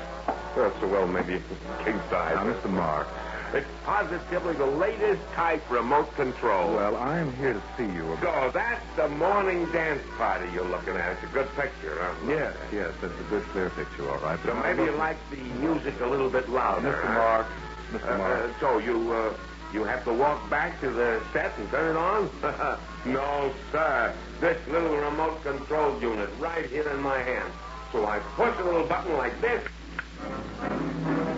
Well, 0.56 0.72
so 0.80 0.88
well, 0.88 1.06
maybe 1.06 1.42
king 1.84 1.98
size. 2.10 2.34
Now, 2.34 2.44
Mr. 2.44 2.70
Mark. 2.70 3.08
It's 3.52 3.66
positively 3.84 4.54
the 4.54 4.66
latest 4.66 5.22
type 5.32 5.68
remote 5.70 6.14
control. 6.14 6.74
Well, 6.74 6.96
I'm 6.96 7.34
here 7.34 7.54
to 7.54 7.62
see 7.76 7.82
you 7.82 8.12
about... 8.12 8.22
So 8.22 8.50
that's 8.54 8.84
the 8.96 9.08
morning 9.08 9.66
dance 9.72 10.02
party 10.16 10.48
you're 10.54 10.68
looking 10.68 10.94
at. 10.94 11.14
It's 11.14 11.24
a 11.24 11.34
good 11.34 11.48
picture, 11.56 11.98
huh? 11.98 12.14
Yes, 12.28 12.54
yes, 12.72 12.94
it's 13.02 13.18
a 13.18 13.22
good, 13.24 13.42
clear 13.50 13.70
picture, 13.70 14.08
all 14.08 14.18
right. 14.18 14.38
So 14.44 14.54
maybe 14.54 14.84
you 14.84 14.92
like 14.92 15.18
the 15.30 15.42
music 15.58 16.00
a 16.00 16.06
little 16.06 16.30
bit 16.30 16.48
louder, 16.48 16.92
Mr. 16.92 17.02
huh? 17.02 17.14
Mark, 17.14 17.46
Mr. 17.90 18.14
Uh, 18.14 18.18
Mark. 18.18 18.50
uh, 18.50 18.60
so 18.60 18.78
you, 18.78 19.12
uh, 19.12 19.34
you 19.72 19.84
have 19.84 20.04
to 20.04 20.12
walk 20.12 20.48
back 20.50 20.80
to 20.80 20.90
the 20.90 21.22
set 21.32 21.56
and 21.58 21.70
turn 21.70 21.94
it 21.94 21.98
on? 21.98 22.30
no, 23.06 23.52
sir. 23.70 24.14
This 24.40 24.58
little 24.68 24.96
remote 24.96 25.42
control 25.42 26.00
unit 26.00 26.28
right 26.38 26.66
here 26.66 26.88
in 26.88 27.00
my 27.00 27.18
hand. 27.18 27.52
So 27.92 28.06
I 28.06 28.18
push 28.36 28.54
a 28.58 28.64
little 28.64 28.86
button 28.86 29.16
like 29.16 29.40
this, 29.40 29.62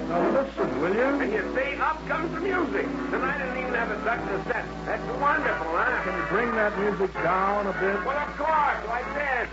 Now, 0.08 0.30
listen, 0.30 0.80
will 0.80 0.94
you? 0.94 1.00
and 1.02 1.32
you 1.32 1.54
see, 1.54 1.76
up 1.80 2.06
comes 2.08 2.34
the 2.34 2.40
music. 2.40 2.86
And 2.86 3.16
I 3.24 3.38
didn't 3.38 3.58
even 3.58 3.74
have 3.74 3.88
to 3.88 4.04
touch 4.04 4.20
the 4.28 4.52
set. 4.52 4.64
That's 4.84 5.20
wonderful, 5.20 5.66
huh? 5.72 6.02
Can 6.04 6.18
you 6.18 6.26
bring 6.28 6.50
that 6.54 6.78
music 6.78 7.12
down 7.14 7.66
a 7.66 7.72
bit? 7.72 8.04
Well, 8.04 8.18
of 8.18 8.36
course, 8.36 8.86
like 8.88 9.14
this. 9.14 9.48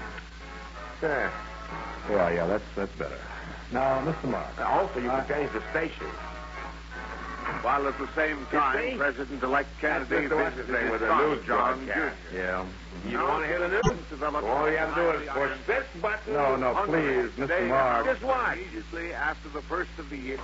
There. 1.01 1.31
Yeah, 2.09 2.29
yeah, 2.31 2.45
that's 2.47 2.63
that's 2.75 2.91
better. 2.97 3.17
Now, 3.71 4.01
Mr. 4.01 4.29
Mark. 4.29 4.59
Also, 4.59 4.99
you 4.99 5.09
uh, 5.09 5.23
can 5.23 5.35
change 5.35 5.51
the 5.53 5.61
station. 5.71 6.07
While 7.61 7.87
at 7.87 7.97
the 7.97 8.07
same 8.15 8.45
time, 8.51 8.97
President-elect 8.97 9.69
Kennedy 9.81 10.27
That's 10.27 10.33
Mr. 10.33 10.35
What's 10.43 10.55
his 10.57 10.65
visited 10.65 10.73
name 10.73 10.83
his 10.83 10.91
with 10.91 11.01
the 11.01 11.07
son, 11.07 11.29
news 11.29 11.45
John 11.45 11.85
broadcast. 11.85 12.15
Jr. 12.31 12.37
Yeah. 12.37 12.65
You 13.07 13.17
want 13.17 13.43
to 13.43 13.47
hear 13.47 13.59
the 13.59 13.67
news? 13.69 13.99
Developed 14.09 14.47
All 14.47 14.69
you 14.69 14.77
have 14.77 14.95
to 14.95 15.01
do 15.01 15.09
is 15.11 15.29
push 15.29 15.51
this 15.67 15.85
button. 16.01 16.33
No, 16.33 16.55
no, 16.55 16.73
please, 16.85 17.29
Mr. 17.37 17.47
day 17.47 17.67
Mark. 17.67 18.05
Just 18.05 18.23
what? 18.23 18.57
Immediately 18.57 19.13
after 19.13 19.49
the 19.49 19.61
first 19.61 19.91
of 19.97 20.09
the 20.09 20.17
year. 20.17 20.39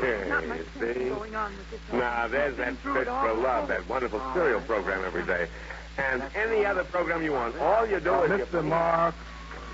Here, 0.00 0.26
Not 0.28 0.46
much 0.46 0.60
see. 0.78 1.08
going 1.08 1.34
on 1.34 1.52
with 1.56 1.70
this. 1.70 1.80
Now, 1.92 2.28
there's 2.28 2.56
that 2.56 2.76
Through 2.78 2.94
Fish 2.94 3.02
it 3.02 3.08
all 3.08 3.26
for 3.28 3.34
Love, 3.34 3.68
that 3.68 3.88
wonderful 3.88 4.20
serial 4.34 4.60
program 4.60 5.04
every 5.04 5.24
day. 5.24 5.48
And 5.98 6.22
any 6.34 6.64
other 6.64 6.84
program 6.84 7.22
you 7.22 7.32
want. 7.32 7.56
All 7.58 7.86
you 7.86 8.00
do 8.00 8.22
is... 8.22 8.30
Mr. 8.30 8.64
Mark. 8.64 9.14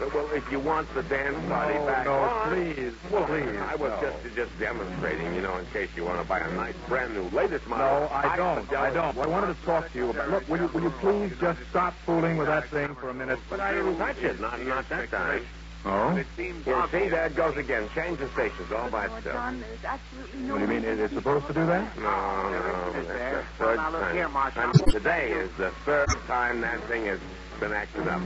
Well, 0.01 0.29
if 0.33 0.51
you 0.51 0.61
want 0.61 0.93
the 0.95 1.03
dance 1.05 1.37
party 1.49 1.75
No, 1.79 1.87
back 1.87 2.05
no, 2.07 2.13
on... 2.15 2.49
please, 2.55 2.93
Well, 3.11 3.25
please, 3.27 3.49
I 3.61 3.75
was 3.77 3.93
no. 4.01 4.11
just 4.11 4.35
just 4.37 4.59
demonstrating, 4.59 5.35
you 5.35 5.41
know, 5.43 5.57
in 5.57 5.67
case 5.67 5.89
you 5.97 6.05
want 6.05 6.21
to 6.21 6.29
buy 6.29 6.39
a 6.41 6.53
nice 6.53 6.75
brand 6.89 7.15
new 7.15 7.29
latest 7.31 7.67
model. 7.67 8.01
No, 8.01 8.09
I 8.13 8.37
don't. 8.37 8.73
I 8.73 8.91
don't. 8.91 9.17
I 9.19 9.27
wanted 9.27 9.59
to 9.59 9.63
talk 9.67 9.91
to 9.93 9.99
you 9.99 10.11
about. 10.11 10.31
Look, 10.31 10.49
will 10.49 10.61
you, 10.61 10.67
will 10.69 10.83
you 10.83 10.91
please 11.01 11.33
just 11.41 11.61
stop 11.71 11.95
fooling 12.05 12.37
with 12.37 12.49
that 12.49 12.69
thing 12.71 12.95
for 12.97 13.09
a 13.11 13.15
minute? 13.15 13.39
But 13.49 13.61
I 13.61 13.73
didn't 13.73 13.97
touch 13.97 14.19
it. 14.19 14.41
Not, 14.41 14.61
not 14.67 14.89
that 14.91 15.11
time. 15.11 15.47
Oh? 15.85 16.17
It 16.17 16.27
seems 16.37 16.67
You 16.67 16.73
see, 16.73 16.73
obvious. 16.73 17.11
there 17.13 17.27
it 17.27 17.37
goes 17.37 17.57
again. 17.57 17.89
Change 17.95 18.19
the 18.19 18.29
stations 18.31 18.73
all 18.73 18.91
by 18.91 19.05
itself. 19.05 19.23
John, 19.25 19.61
there's 19.61 19.85
absolutely 19.85 20.41
no 20.41 20.55
What 20.55 20.59
do 20.59 20.75
you 20.75 20.81
mean? 20.81 20.85
It- 20.91 20.99
It's 20.99 21.15
supposed 21.15 21.47
to 21.47 21.53
do 21.55 21.65
that? 21.67 21.97
No, 21.97 22.03
no, 22.03 22.99
Is 23.01 23.07
that's 23.07 23.19
there? 23.19 23.47
the 23.59 23.65
third 23.65 23.77
Now, 23.77 23.91
look 23.93 24.01
time. 24.03 24.15
here, 24.17 24.29
Marshal. 24.29 24.73
Today 24.91 25.31
is 25.31 25.49
the 25.57 25.71
third 25.85 26.09
time 26.27 26.61
that 26.63 26.83
thing 26.89 27.07
has 27.07 27.21
been 27.61 27.73
acted 27.73 28.09
up. 28.09 28.21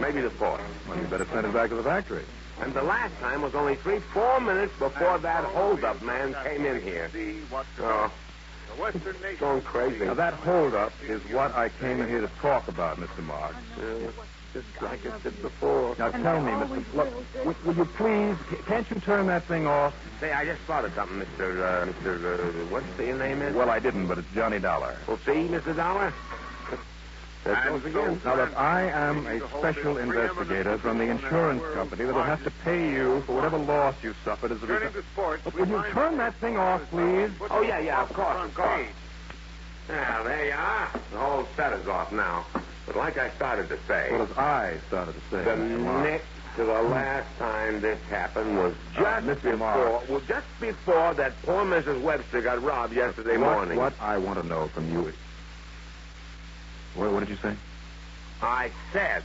Maybe 0.00 0.20
the 0.20 0.30
fourth. 0.30 0.60
Well, 0.88 0.98
you 0.98 1.04
better 1.04 1.26
send 1.26 1.46
it 1.46 1.52
back 1.52 1.70
to 1.70 1.76
the 1.76 1.82
factory. 1.82 2.24
And 2.60 2.72
the 2.72 2.82
last 2.82 3.14
time 3.18 3.42
was 3.42 3.54
only 3.54 3.76
three, 3.76 3.98
four 3.98 4.40
minutes 4.40 4.72
before 4.78 5.18
that 5.18 5.44
holdup 5.44 6.00
man 6.02 6.36
came 6.44 6.64
in 6.64 6.80
here. 6.82 7.10
Oh, 7.80 8.10
nation. 8.78 9.36
going 9.38 9.62
crazy. 9.62 10.04
Now, 10.04 10.14
that 10.14 10.34
holdup 10.34 10.92
is 11.02 11.20
what 11.32 11.54
I 11.54 11.68
came 11.68 12.00
in 12.00 12.08
here 12.08 12.20
to 12.20 12.30
talk 12.40 12.68
about, 12.68 12.98
Mr. 12.98 13.22
Marks. 13.24 13.56
Uh, 13.78 14.10
just 14.52 14.66
like 14.80 15.04
I 15.04 15.18
said 15.20 15.42
before. 15.42 15.96
Now, 15.98 16.10
tell 16.10 16.40
me, 16.40 16.52
Mr. 16.52 16.94
Look, 16.94 17.44
will, 17.44 17.56
will 17.64 17.76
you 17.76 17.84
please, 17.84 18.36
can't 18.66 18.88
you 18.88 19.00
turn 19.00 19.26
that 19.26 19.44
thing 19.44 19.66
off? 19.66 19.94
Say, 20.20 20.32
I 20.32 20.44
just 20.44 20.60
thought 20.62 20.84
of 20.84 20.94
something, 20.94 21.18
Mr. 21.18 21.60
Uh, 21.60 21.86
Mr. 21.86 22.24
Uh, 22.24 22.66
what's 22.66 22.86
the 22.96 23.06
your 23.06 23.18
name 23.18 23.42
is? 23.42 23.54
Well, 23.54 23.70
I 23.70 23.80
didn't, 23.80 24.06
but 24.06 24.18
it's 24.18 24.32
Johnny 24.32 24.60
Dollar. 24.60 24.96
Well, 25.08 25.18
see, 25.26 25.48
Mr. 25.48 25.74
Dollar? 25.74 26.12
There 27.44 27.52
it 27.52 27.68
goes 27.68 27.84
again. 27.84 28.20
Now, 28.24 28.36
look, 28.36 28.56
I 28.56 28.88
am 28.88 29.26
a 29.26 29.38
special 29.58 29.98
investigator 29.98 30.78
from 30.78 30.98
the 30.98 31.04
insurance 31.04 31.62
company 31.74 32.04
that 32.04 32.14
will 32.14 32.22
have 32.22 32.42
to 32.44 32.50
pay 32.64 32.88
you 32.90 33.22
for 33.26 33.34
whatever 33.36 33.58
loss 33.58 33.94
you 34.02 34.14
suffered 34.24 34.52
as 34.52 34.62
a 34.62 34.66
Turning 34.66 34.88
result. 34.88 34.94
to 35.04 35.10
sports, 35.12 35.44
Look, 35.44 35.54
we 35.54 35.62
will 35.62 35.86
you 35.86 35.92
turn 35.92 36.16
that 36.18 36.40
thing 36.40 36.56
off, 36.56 36.80
please? 36.90 37.30
Oh, 37.50 37.62
yeah, 37.62 37.80
yeah, 37.80 38.02
of 38.02 38.12
course, 38.14 38.48
of 38.48 38.54
course. 38.54 38.86
page. 38.86 38.94
Now, 39.88 40.22
there 40.24 40.46
you 40.46 40.52
are. 40.52 41.00
The 41.12 41.18
whole 41.18 41.46
set 41.56 41.72
is 41.74 41.86
off 41.86 42.10
now. 42.12 42.46
But 42.86 42.96
like 42.96 43.18
I 43.18 43.34
started 43.36 43.68
to 43.68 43.78
say, 43.86 44.08
Well, 44.12 44.22
as 44.22 44.32
I 44.38 44.80
started 44.88 45.12
to 45.14 45.20
say, 45.30 45.44
the 45.44 45.56
next 45.56 46.26
to 46.56 46.64
the 46.64 46.88
last 46.88 47.28
time 47.38 47.80
this 47.82 47.98
happened 48.08 48.56
was 48.56 48.74
Uh, 48.96 49.00
just 49.02 49.26
Mr. 49.26 49.42
before, 49.42 49.56
Mark. 49.58 50.08
well, 50.08 50.20
just 50.20 50.46
before 50.60 51.14
that 51.14 51.40
poor 51.42 51.64
Mrs. 51.64 52.00
Webster 52.00 52.40
got 52.40 52.62
robbed 52.62 52.94
yesterday 52.94 53.36
what, 53.36 53.52
morning. 53.52 53.78
What 53.78 53.94
I 54.00 54.16
want 54.16 54.40
to 54.40 54.46
know 54.46 54.68
from 54.68 54.90
you 54.90 55.08
is... 55.08 55.14
What, 56.94 57.12
what 57.12 57.20
did 57.20 57.28
you 57.28 57.36
say? 57.36 57.54
I 58.42 58.70
said, 58.92 59.22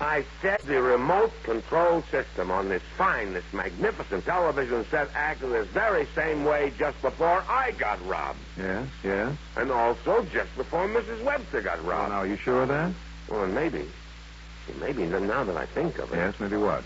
I 0.00 0.24
said 0.42 0.60
the 0.66 0.80
remote 0.82 1.32
control 1.42 2.02
system 2.10 2.50
on 2.50 2.68
this 2.68 2.82
fine, 2.98 3.32
this 3.32 3.44
magnificent 3.52 4.24
television 4.26 4.84
set 4.90 5.08
acted 5.14 5.50
this 5.50 5.66
very 5.68 6.06
same 6.14 6.44
way 6.44 6.72
just 6.78 7.00
before 7.00 7.42
I 7.48 7.70
got 7.72 8.04
robbed. 8.06 8.38
Yes, 8.58 8.88
yes. 9.02 9.36
And 9.56 9.70
also 9.70 10.24
just 10.32 10.54
before 10.56 10.86
Mrs. 10.88 11.24
Webster 11.24 11.62
got 11.62 11.82
robbed. 11.84 12.10
now, 12.10 12.18
are 12.18 12.26
you 12.26 12.36
sure 12.36 12.62
of 12.62 12.68
that? 12.68 12.92
Well, 13.28 13.44
and 13.44 13.54
maybe, 13.54 13.88
maybe 14.78 15.06
now 15.06 15.44
that 15.44 15.56
I 15.56 15.66
think 15.66 15.98
of 15.98 16.12
it. 16.12 16.16
Yes, 16.16 16.34
maybe 16.38 16.56
what? 16.56 16.84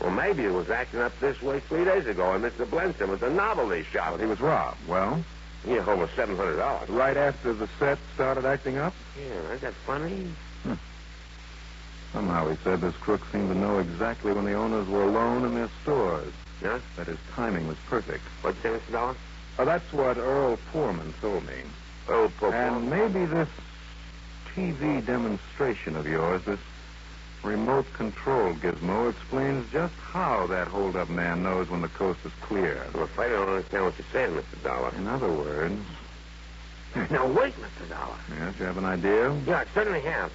Well, 0.00 0.10
maybe 0.10 0.44
it 0.44 0.52
was 0.52 0.70
acting 0.70 1.00
up 1.00 1.18
this 1.20 1.40
way 1.42 1.60
three 1.60 1.84
days 1.84 2.06
ago 2.06 2.32
and 2.32 2.42
Mr. 2.42 2.66
Blenson 2.66 3.08
was 3.08 3.20
the 3.20 3.30
novelty 3.30 3.84
shop. 3.84 4.10
Well, 4.12 4.18
he 4.18 4.26
was 4.26 4.40
robbed. 4.40 4.78
Well, 4.88 5.22
Yeah, 5.66 5.86
over 5.86 6.08
seven 6.16 6.36
hundred 6.36 6.56
dollars. 6.56 6.88
right 6.88 7.16
after 7.16 7.52
the 7.52 7.68
set 7.78 7.98
started 8.14 8.44
acting 8.46 8.78
up? 8.78 8.94
Yeah, 9.18 9.24
isn't 9.46 9.60
that 9.60 9.74
funny? 9.86 10.32
Hmm. 10.62 10.74
Somehow 12.12 12.48
he 12.48 12.56
said 12.64 12.80
this 12.80 12.96
crook 12.96 13.20
seemed 13.30 13.50
to 13.50 13.58
know 13.58 13.78
exactly 13.78 14.32
when 14.32 14.44
the 14.44 14.54
owners 14.54 14.88
were 14.88 15.04
alone 15.04 15.44
in 15.44 15.54
their 15.54 15.70
stores. 15.82 16.32
Yeah? 16.62 16.80
That 16.96 17.06
his 17.06 17.18
timing 17.34 17.68
was 17.68 17.76
perfect. 17.88 18.24
What's 18.42 18.60
say, 18.62 18.70
Mr. 18.70 18.92
Dollar? 18.92 19.16
Uh, 19.58 19.64
that's 19.64 19.92
what 19.92 20.16
Earl 20.18 20.56
Foreman 20.72 21.14
told 21.20 21.46
me. 21.46 21.54
Oh, 22.08 22.30
poor 22.38 22.52
And 22.54 22.88
maybe 22.90 23.26
this 23.26 23.48
TV 24.54 25.04
demonstration 25.04 25.96
of 25.96 26.06
yours, 26.06 26.42
this 26.44 26.58
remote 27.42 27.92
control 27.94 28.54
gizmo, 28.54 29.10
explains 29.10 29.70
just 29.72 29.94
how 30.12 30.46
that 30.48 30.68
hold-up 30.68 31.08
man 31.08 31.42
knows 31.42 31.68
when 31.68 31.82
the 31.82 31.88
coast 31.88 32.20
is 32.24 32.32
clear. 32.42 32.86
I'm 32.94 33.02
afraid 33.02 33.28
I 33.32 33.36
don't 33.36 33.48
understand 33.48 33.84
what 33.84 33.94
you're 33.98 34.06
saying, 34.12 34.32
Mr. 34.32 34.62
Dollar. 34.62 34.94
In 34.94 35.06
other 35.06 35.32
words, 35.32 35.86
Now, 37.10 37.26
wait, 37.26 37.54
Mr. 37.56 37.88
Dollar. 37.88 38.18
yes, 38.28 38.54
you 38.58 38.64
have 38.66 38.76
an 38.76 38.84
idea? 38.84 39.32
Yeah, 39.46 39.58
I 39.58 39.74
certainly 39.74 40.00
have. 40.02 40.30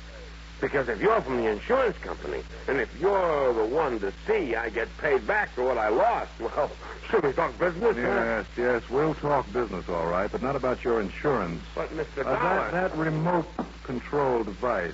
Because 0.61 0.87
if 0.87 1.01
you're 1.01 1.21
from 1.21 1.37
the 1.37 1.49
insurance 1.51 1.97
company, 2.01 2.41
and 2.69 2.79
if 2.79 2.87
you're 2.97 3.53
the 3.53 3.65
one 3.65 3.99
to 3.99 4.13
see 4.25 4.55
I 4.55 4.69
get 4.69 4.87
paid 4.97 5.27
back 5.27 5.53
for 5.53 5.65
what 5.65 5.77
I 5.77 5.89
lost, 5.89 6.31
well, 6.39 6.71
should 7.09 7.25
we 7.25 7.33
talk 7.33 7.59
business? 7.59 7.95
huh? 7.95 8.01
Yes, 8.01 8.45
yes, 8.57 8.81
we'll 8.89 9.15
talk 9.15 9.51
business, 9.51 9.83
all 9.89 10.07
right, 10.07 10.31
but 10.31 10.41
not 10.41 10.55
about 10.55 10.81
your 10.83 11.01
insurance. 11.01 11.61
But, 11.75 11.91
Mr. 11.93 12.19
Uh, 12.19 12.23
Dollar... 12.23 12.71
that, 12.71 12.91
that 12.91 12.97
remote 12.97 13.47
control 13.83 14.43
device, 14.43 14.93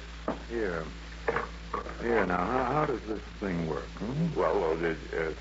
here. 0.49 0.85
Here, 2.01 2.25
now, 2.25 2.37
how, 2.37 2.63
how 2.73 2.85
does 2.85 3.01
this 3.07 3.21
thing 3.39 3.67
work? 3.67 3.85
Hmm? 3.99 4.39
Well, 4.39 4.63
uh, 4.63 4.75
there's, 4.75 4.97
uh, 5.13 5.33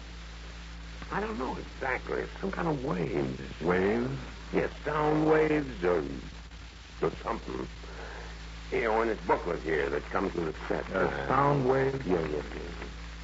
I 1.13 1.21
don't 1.21 1.39
know 1.39 1.57
exactly. 1.57 2.21
It's 2.23 2.41
some 2.41 2.51
kind 2.51 2.69
of 2.69 2.85
waves. 2.85 3.41
Waves? 3.63 4.11
Yes, 4.53 4.71
sound 4.85 5.27
waves 5.27 5.83
or, 5.85 6.05
or 7.03 7.13
something. 7.23 7.67
You 8.73 8.83
know, 8.85 9.03
in 9.03 9.09
this 9.09 9.19
booklet 9.27 9.61
here 9.63 9.89
that 9.91 10.09
comes 10.11 10.35
with 10.35 10.55
the 10.55 10.55
set. 10.69 10.85
Uh, 10.95 11.27
sound 11.27 11.69
waves? 11.69 12.05
Yeah, 12.07 12.21
yeah, 12.21 12.43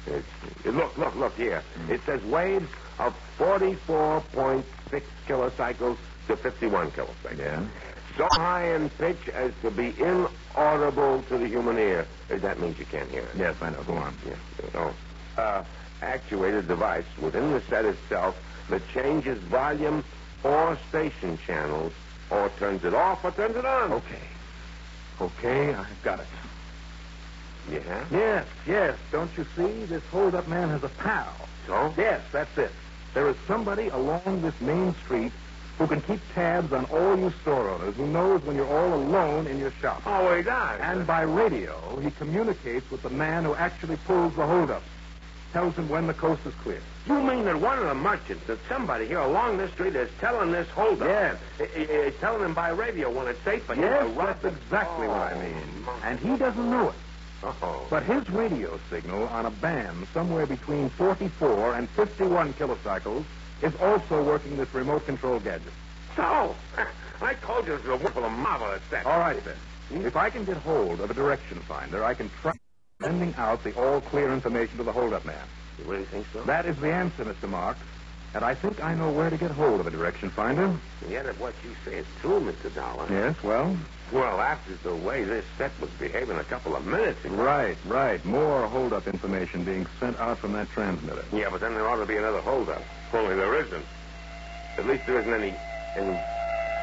yeah. 0.07 0.15
It's, 0.15 0.27
uh, 0.65 0.71
look, 0.71 0.97
look, 0.97 1.15
look 1.15 1.35
here. 1.35 1.61
Hmm. 1.75 1.91
It 1.91 2.01
says 2.05 2.23
waves 2.23 2.69
of 2.99 3.15
44.6 3.37 4.63
kilocycles 5.27 5.97
to 6.27 6.35
51 6.37 6.91
kilocycles. 6.91 7.37
Yeah. 7.37 7.63
so 8.17 8.27
high 8.31 8.73
in 8.75 8.89
pitch 8.89 9.29
as 9.33 9.51
to 9.61 9.71
be 9.71 9.93
inaudible 9.99 11.23
to 11.29 11.37
the 11.37 11.47
human 11.47 11.77
ear. 11.77 12.07
That 12.29 12.59
means 12.59 12.77
you 12.77 12.85
can't 12.85 13.09
hear 13.09 13.25
it. 13.25 13.37
Yes, 13.37 13.55
I 13.61 13.69
know. 13.69 13.83
Go 13.83 13.93
on. 13.93 14.17
Yeah, 14.25 14.35
know. 14.73 14.93
Uh, 15.37 15.63
actuated 16.01 16.67
device 16.67 17.05
within 17.21 17.51
the 17.51 17.61
set 17.69 17.85
itself 17.85 18.35
that 18.69 18.81
changes 18.95 19.41
volume 19.49 20.03
or 20.43 20.77
station 20.89 21.37
channels 21.47 21.93
or 22.29 22.49
turns 22.59 22.83
it 22.83 22.93
off 22.93 23.19
or 23.23 23.31
turns 23.31 23.55
it 23.55 23.65
on. 23.65 23.93
Okay. 23.93 24.27
Okay, 25.19 25.73
I've 25.73 26.01
got 26.03 26.19
it. 26.19 26.27
Yeah? 27.71 28.05
Yes, 28.11 28.45
yes. 28.67 28.97
Don't 29.11 29.31
you 29.37 29.45
see? 29.55 29.85
This 29.85 30.03
hold-up 30.11 30.47
man 30.47 30.69
has 30.69 30.83
a 30.83 30.89
pal. 30.89 31.49
So? 31.65 31.93
Yes, 31.97 32.21
that's 32.31 32.55
it. 32.57 32.73
There 33.13 33.29
is 33.29 33.35
somebody 33.47 33.87
along 33.87 34.41
this 34.43 34.53
main 34.61 34.95
street 35.03 35.33
who 35.77 35.87
can 35.87 36.01
keep 36.01 36.19
tabs 36.33 36.73
on 36.73 36.85
all 36.85 37.17
you 37.17 37.31
store 37.41 37.69
owners, 37.69 37.95
who 37.95 38.07
knows 38.07 38.43
when 38.43 38.55
you're 38.55 38.67
all 38.67 38.93
alone 38.95 39.45
in 39.47 39.59
your 39.59 39.71
shop. 39.81 40.01
Oh, 40.05 40.35
he 40.35 40.41
does. 40.41 40.79
And 40.81 41.05
by 41.05 41.21
radio, 41.21 41.99
he 42.01 42.09
communicates 42.11 42.89
with 42.89 43.03
the 43.03 43.09
man 43.11 43.43
who 43.45 43.53
actually 43.55 43.97
pulls 43.97 44.35
the 44.35 44.45
holdup. 44.45 44.81
Tells 45.53 45.75
him 45.75 45.87
when 45.87 46.07
the 46.07 46.13
coast 46.13 46.41
is 46.45 46.53
clear. 46.55 46.81
You 47.05 47.21
mean 47.21 47.45
that 47.45 47.59
one 47.59 47.77
of 47.79 47.85
the 47.85 47.93
merchants, 47.95 48.45
that 48.47 48.57
somebody 48.67 49.07
here 49.07 49.19
along 49.19 49.57
this 49.57 49.71
street 49.71 49.95
is 49.95 50.09
telling 50.19 50.51
this 50.51 50.67
holdup? 50.69 51.07
Yes. 51.07 51.37
I- 51.59 52.13
telling 52.19 52.43
him 52.43 52.53
by 52.53 52.69
radio 52.69 53.09
when 53.11 53.27
it's 53.27 53.39
safe 53.43 53.63
for 53.63 53.73
him 53.75 53.83
Yes, 53.83 54.07
to 54.09 54.13
that's 54.17 54.43
exactly 54.45 55.07
what 55.07 55.17
I 55.21 55.33
Oh, 55.33 55.39
mean. 55.39 55.85
And 56.03 56.19
he 56.19 56.35
doesn't 56.37 56.69
know 56.69 56.89
it. 56.89 56.95
Oh. 57.43 57.85
But 57.89 58.03
his 58.03 58.27
radio 58.31 58.79
signal 58.89 59.27
on 59.27 59.45
a 59.45 59.51
band 59.51 60.07
somewhere 60.13 60.45
between 60.47 60.89
44 60.89 61.75
and 61.75 61.87
51 61.91 62.53
kilocycles 62.53 63.23
is 63.61 63.73
also 63.81 64.23
working 64.23 64.57
this 64.57 64.73
remote 64.73 65.05
control 65.05 65.39
gadget. 65.39 65.73
So, 66.15 66.55
I 67.21 67.33
told 67.35 67.67
you 67.67 67.77
this 67.77 67.85
was 67.85 67.99
a 67.99 68.03
wonderful, 68.03 68.29
marvelous 68.29 68.81
set. 68.89 69.05
All 69.05 69.19
right, 69.19 69.41
then. 69.43 70.05
If 70.05 70.15
I 70.15 70.29
can 70.29 70.43
get 70.45 70.57
hold 70.57 70.99
of 70.99 71.09
a 71.09 71.13
direction 71.13 71.59
finder, 71.61 72.03
I 72.03 72.13
can 72.13 72.29
try 72.41 72.53
sending 73.01 73.33
out 73.35 73.63
the 73.63 73.73
all 73.73 74.01
clear 74.01 74.33
information 74.33 74.77
to 74.77 74.83
the 74.83 74.91
holdup 74.91 75.25
man. 75.25 75.47
You 75.79 75.85
really 75.85 76.05
think 76.05 76.25
so? 76.33 76.41
That 76.43 76.65
is 76.65 76.75
the 76.77 76.91
answer, 76.91 77.23
Mr. 77.23 77.47
Marks. 77.47 77.79
And 78.33 78.43
I 78.43 78.53
think 78.53 78.83
I 78.83 78.93
know 78.93 79.11
where 79.11 79.29
to 79.29 79.37
get 79.37 79.51
hold 79.51 79.79
of 79.79 79.87
a 79.87 79.91
direction 79.91 80.29
finder. 80.29 80.77
Yet 81.09 81.25
if 81.25 81.39
what 81.39 81.53
you 81.63 81.71
say 81.85 81.97
is 81.97 82.05
true, 82.21 82.39
Mr. 82.39 82.73
Dollar. 82.75 83.07
Yes, 83.09 83.35
well? 83.41 83.75
Well, 84.11 84.39
after 84.39 84.75
the 84.83 84.95
way 84.95 85.23
this 85.23 85.43
set 85.57 85.71
was 85.81 85.89
behaving 85.99 86.37
a 86.37 86.43
couple 86.43 86.75
of 86.75 86.85
minutes 86.85 87.23
ago. 87.25 87.35
Right, 87.35 87.77
right. 87.85 88.23
More 88.25 88.67
holdup 88.67 89.07
information 89.07 89.63
being 89.63 89.87
sent 89.99 90.19
out 90.19 90.37
from 90.37 90.53
that 90.53 90.69
transmitter. 90.69 91.25
Yeah, 91.33 91.49
but 91.49 91.61
then 91.61 91.73
there 91.73 91.87
ought 91.89 91.97
to 91.97 92.05
be 92.05 92.17
another 92.17 92.41
holdup. 92.41 92.81
Only 93.13 93.35
there 93.35 93.55
isn't. 93.65 93.85
At 94.77 94.85
least 94.85 95.05
there 95.07 95.19
isn't 95.19 95.33
any. 95.33 95.55
any... 95.95 96.19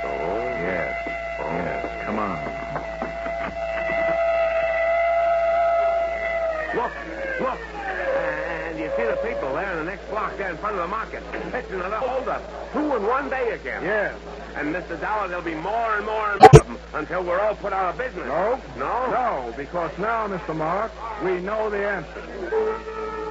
Oh. 0.05 0.41
Yes, 0.61 1.09
Oh. 1.41 1.43
yes. 1.49 2.05
Come 2.07 2.19
on. 2.19 2.39
Look, 6.75 6.93
look. 7.41 7.74
See 8.97 9.03
the 9.05 9.19
people 9.29 9.53
there 9.55 9.73
in 9.73 9.79
the 9.79 9.91
next 9.91 10.09
block 10.09 10.37
there 10.37 10.51
in 10.51 10.57
front 10.59 10.77
of 10.77 10.83
the 10.83 10.89
market. 10.89 11.23
It's 11.53 11.71
another 11.73 11.97
holdup. 11.97 12.43
Two 12.73 12.95
in 12.95 13.03
one 13.07 13.29
day 13.29 13.51
again. 13.51 13.83
Yes. 13.83 14.15
And 14.55 14.73
Mr. 14.73 15.01
Dollar, 15.01 15.27
there'll 15.27 15.43
be 15.43 15.55
more 15.55 15.97
and 15.97 16.07
more 16.07 16.31
and 16.31 16.41
more 16.41 16.51
of 16.61 16.67
them 16.67 16.79
until 16.95 17.25
we're 17.25 17.41
all 17.41 17.57
put 17.57 17.73
out 17.73 17.93
of 17.93 17.99
business. 17.99 18.27
No? 18.27 18.61
No? 18.77 19.11
No, 19.11 19.55
because 19.57 19.91
now, 19.99 20.29
Mr. 20.29 20.55
Marks, 20.55 20.95
we 21.25 21.41
know 21.41 21.71
the 21.71 21.89
answer. 21.89 23.25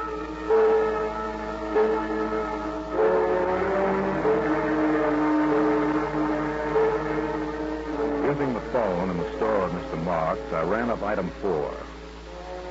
Using 8.25 8.53
the 8.53 8.61
phone 8.71 9.09
in 9.09 9.17
the 9.17 9.35
store 9.37 9.65
of 9.65 9.71
Mr. 9.71 10.03
Marks, 10.03 10.51
I 10.51 10.63
ran 10.63 10.89
up 10.89 11.01
item 11.03 11.29
four. 11.41 11.73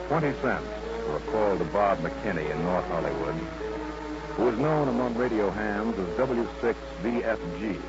Twenty 0.08 0.32
cents 0.42 0.68
for 1.12 1.18
a 1.18 1.32
call 1.32 1.58
to 1.58 1.64
Bob 1.64 1.98
McKinney 1.98 2.50
in 2.50 2.62
North 2.64 2.86
Hollywood, 2.86 3.34
who 4.36 4.44
was 4.44 4.58
known 4.58 4.88
among 4.88 5.14
radio 5.14 5.50
hams 5.50 5.98
as 5.98 6.06
W6VFG. 6.16 7.80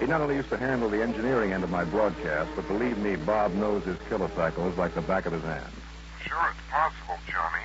He 0.00 0.06
not 0.06 0.20
only 0.20 0.36
used 0.36 0.50
to 0.50 0.58
handle 0.58 0.90
the 0.90 1.02
engineering 1.02 1.52
end 1.52 1.64
of 1.64 1.70
my 1.70 1.84
broadcast, 1.84 2.50
but 2.54 2.68
believe 2.68 2.98
me, 2.98 3.16
Bob 3.16 3.54
knows 3.54 3.84
his 3.84 3.96
killer 4.10 4.28
kilocycles 4.28 4.76
like 4.76 4.94
the 4.94 5.00
back 5.00 5.24
of 5.24 5.32
his 5.32 5.42
hand. 5.42 5.72
Sure, 6.20 6.46
it's 6.50 6.60
possible, 6.70 7.16
Johnny. 7.26 7.64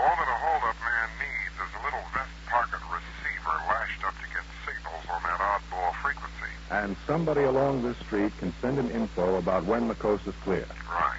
All 0.00 0.16
that 0.16 0.28
a 0.28 0.38
hold-up 0.40 0.76
man 0.80 1.08
needs 1.20 1.54
is 1.60 1.72
a 1.76 1.84
little 1.84 2.04
vest 2.14 2.32
pocket 2.48 2.80
receiver 2.88 3.56
lashed 3.68 4.02
up 4.04 4.14
to 4.16 4.26
get 4.32 4.44
signals 4.64 5.04
on 5.12 5.22
that 5.24 5.40
oddball 5.40 5.92
frequency. 6.00 6.52
And 6.70 6.96
somebody 7.06 7.42
along 7.42 7.82
this 7.82 7.98
street 7.98 8.32
can 8.38 8.54
send 8.62 8.78
him 8.78 8.90
info 8.90 9.36
about 9.36 9.66
when 9.66 9.88
the 9.88 9.94
coast 9.94 10.26
is 10.26 10.34
clear. 10.42 10.64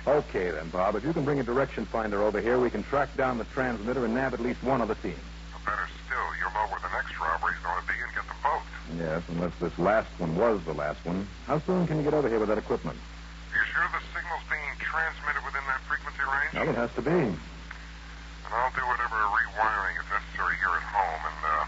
Okay, 0.07 0.51
then, 0.51 0.69
Bob. 0.69 0.95
If 0.95 1.03
you 1.03 1.13
can 1.13 1.25
bring 1.25 1.39
a 1.39 1.43
direction 1.43 1.85
finder 1.85 2.21
over 2.21 2.39
here, 2.39 2.59
we 2.59 2.69
can 2.69 2.83
track 2.83 3.09
down 3.17 3.39
the 3.39 3.43
transmitter 3.45 4.05
and 4.05 4.13
nab 4.13 4.33
at 4.35 4.39
least 4.39 4.61
one 4.63 4.81
of 4.81 4.87
the 4.87 4.95
team. 4.95 5.17
Better 5.65 5.89
still, 6.05 6.29
you'll 6.37 6.53
know 6.53 6.69
where 6.69 6.79
the 6.79 6.93
next 6.93 7.17
robbery's 7.19 7.57
going 7.65 7.81
to 7.81 7.87
be 7.89 7.97
and 7.97 8.13
get 8.13 8.23
the 8.29 8.37
boat. 8.45 8.61
Yes, 9.01 9.23
unless 9.29 9.53
this 9.59 9.73
last 9.79 10.09
one 10.19 10.35
was 10.35 10.63
the 10.65 10.73
last 10.73 11.03
one. 11.05 11.27
How 11.47 11.57
soon 11.59 11.87
can 11.87 11.97
you 11.97 12.03
get 12.03 12.13
over 12.13 12.29
here 12.29 12.39
with 12.39 12.49
that 12.49 12.59
equipment? 12.59 12.97
Are 12.97 13.57
you 13.57 13.65
sure 13.73 13.81
the 13.89 14.03
signal's 14.13 14.45
being 14.45 14.77
transmitted 14.77 15.41
within 15.41 15.65
that 15.65 15.81
frequency 15.89 16.21
range? 16.21 16.53
Well, 16.53 16.69
it 16.69 16.77
has 16.77 16.93
to 16.93 17.01
be. 17.01 17.33
And 18.45 18.53
I'll 18.53 18.69
do 18.77 18.85
whatever 18.85 19.17
rewiring 19.17 19.97
is 19.97 20.05
necessary 20.13 20.53
here 20.61 20.69
at 20.69 20.85
home. 20.85 21.21
And, 21.33 21.39
uh, 21.49 21.65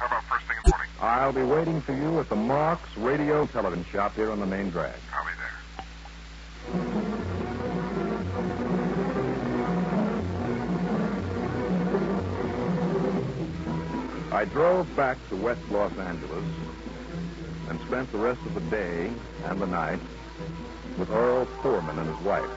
how 0.00 0.06
about 0.08 0.24
first 0.32 0.48
thing 0.48 0.56
in 0.56 0.62
the 0.64 0.70
morning? 0.72 0.90
I'll 0.96 1.36
be 1.36 1.44
waiting 1.44 1.82
for 1.82 1.92
you 1.92 2.20
at 2.20 2.30
the 2.30 2.40
Marks 2.40 2.88
Radio 2.96 3.44
Television 3.44 3.84
Shop 3.92 4.16
here 4.16 4.30
on 4.32 4.40
the 4.40 4.48
main 4.48 4.70
drag. 4.70 4.96
I'll 5.12 5.23
I 14.34 14.44
drove 14.44 14.94
back 14.96 15.16
to 15.28 15.36
West 15.36 15.60
Los 15.70 15.96
Angeles 15.96 16.44
and 17.68 17.80
spent 17.82 18.10
the 18.10 18.18
rest 18.18 18.40
of 18.46 18.54
the 18.54 18.60
day 18.62 19.12
and 19.44 19.60
the 19.60 19.66
night 19.66 20.00
with 20.98 21.08
Earl 21.10 21.44
Foreman 21.62 22.00
and 22.00 22.08
his 22.12 22.24
wife. 22.24 22.50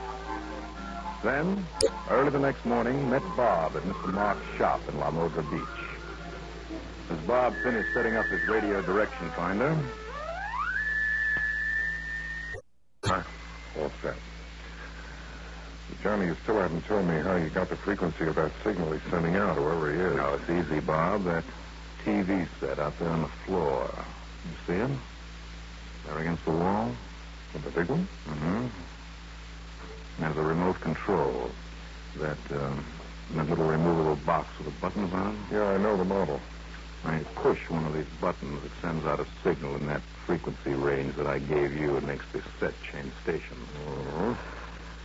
Then, 1.24 1.64
early 2.10 2.32
the 2.32 2.40
next 2.40 2.66
morning, 2.66 3.08
met 3.12 3.22
Bob 3.36 3.76
at 3.76 3.84
Mr. 3.84 4.12
Mark's 4.12 4.42
shop 4.58 4.82
in 4.90 4.98
La 4.98 5.12
Modra 5.12 5.48
Beach. 5.52 5.62
As 7.12 7.20
Bob 7.28 7.54
finished 7.62 7.94
setting 7.94 8.16
up 8.16 8.26
his 8.26 8.42
radio 8.50 8.82
direction 8.82 9.30
finder, 9.36 9.78
All 13.04 13.92
set. 14.02 14.16
Johnny, 16.02 16.26
you 16.26 16.36
still 16.42 16.60
haven't 16.60 16.86
told 16.88 17.06
me 17.08 17.20
how 17.20 17.36
you 17.36 17.50
got 17.50 17.70
the 17.70 17.76
frequency 17.76 18.26
of 18.26 18.34
that 18.36 18.52
signal 18.64 18.92
he's 18.92 19.12
sending 19.12 19.36
out, 19.36 19.58
whoever 19.58 19.94
he 19.94 20.00
is. 20.00 20.16
now 20.16 20.34
it's 20.34 20.50
easy, 20.50 20.80
Bob. 20.80 21.24
That 21.26 21.44
TV 22.04 22.48
set 22.60 22.80
out 22.80 22.98
there 23.00 23.10
on 23.10 23.22
the 23.22 23.28
floor. 23.46 23.94
You 24.46 24.52
see 24.66 24.80
it? 24.80 24.98
There 26.06 26.18
against 26.20 26.46
the 26.46 26.52
wall? 26.52 26.92
The 27.54 27.60
big 27.72 27.90
one? 27.90 28.08
Mm-hmm. 28.28 28.68
There's 30.20 30.38
a 30.38 30.42
remote 30.42 30.80
control. 30.82 31.52
That, 32.18 32.38
um, 32.52 32.84
that 33.36 33.50
little 33.50 33.68
removable 33.68 34.16
box 34.26 34.48
with 34.58 34.74
the 34.74 34.82
buttons 34.82 35.14
on 35.14 35.36
it. 35.36 35.56
Yeah, 35.56 35.68
I 35.68 35.78
know 35.78 35.98
the 35.98 36.06
model. 36.06 36.40
When 37.04 37.20
you 37.20 37.26
push 37.36 37.60
one 37.70 37.86
of 37.86 37.94
these 37.94 38.08
buttons, 38.20 38.64
it 38.64 38.72
sends 38.82 39.06
out 39.06 39.20
a 39.20 39.28
signal 39.44 39.76
in 39.76 39.86
that 39.88 40.02
frequency 40.26 40.72
range 40.72 41.16
that 41.16 41.28
I 41.28 41.40
gave 41.40 41.78
you. 41.78 41.96
It 41.98 42.04
makes 42.04 42.26
this 42.34 42.44
set 42.60 42.74
change 42.92 43.12
stations. 43.24 43.68
Uh-huh. 43.88 44.34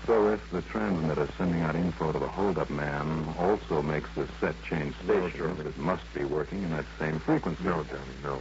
So 0.07 0.29
if 0.33 0.51
the 0.51 0.63
transmitter 0.63 1.29
sending 1.39 1.61
out 1.63 1.77
info 1.77 2.11
to 2.11 2.19
the 2.19 2.27
holdup 2.27 2.71
man 2.71 3.25
also 3.39 3.81
makes 3.83 4.09
this 4.17 4.29
set 4.41 4.55
change 4.65 4.95
No, 5.07 5.29
stations, 5.29 5.57
Johnny. 5.59 5.69
it 5.69 5.79
must 5.79 6.13
be 6.13 6.25
working 6.25 6.63
in 6.65 6.71
that 6.71 6.85
same 6.99 7.21
frequency. 7.21 7.63
No, 7.63 7.85
Johnny, 7.85 8.01
no. 8.25 8.39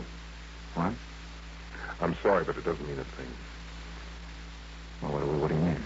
What? 0.73 0.93
I'm 2.01 2.15
sorry, 2.23 2.43
but 2.45 2.57
it 2.57 2.65
doesn't 2.65 2.87
mean 2.87 2.97
a 2.97 3.03
thing. 3.03 3.27
Well, 5.03 5.11
what, 5.11 5.27
what 5.27 5.47
do 5.49 5.55
you 5.55 5.61
mean? 5.61 5.83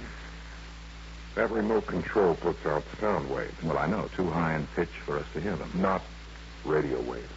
That 1.36 1.52
remote 1.52 1.86
control 1.88 2.36
puts 2.36 2.66
out 2.66 2.84
sound 3.02 3.30
waves, 3.30 3.62
Well, 3.62 3.78
I 3.78 3.88
know. 3.88 4.10
Too 4.16 4.30
high 4.30 4.56
in 4.56 4.68
pitch 4.76 4.90
for 5.06 5.18
us 5.18 5.26
to 5.34 5.42
hear 5.42 5.58
them. 5.58 5.70
not 5.76 6.02
radio 6.64 7.02
waves. 7.02 7.28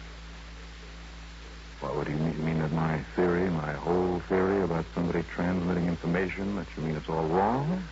Well, 1.81 1.95
what 1.95 2.05
do 2.07 2.11
you 2.13 2.17
mean? 2.17 2.33
You 2.37 2.43
mean 2.43 2.59
that 2.59 2.71
my 2.71 2.99
theory, 3.17 3.49
my 3.49 3.73
whole 3.73 4.21
theory 4.29 4.61
about 4.63 4.85
somebody 4.95 5.23
transmitting 5.35 5.87
information, 5.87 6.55
that 6.55 6.67
you 6.77 6.83
mean 6.83 6.95
it's 6.95 7.09
all 7.09 7.25
wrong? 7.27 7.83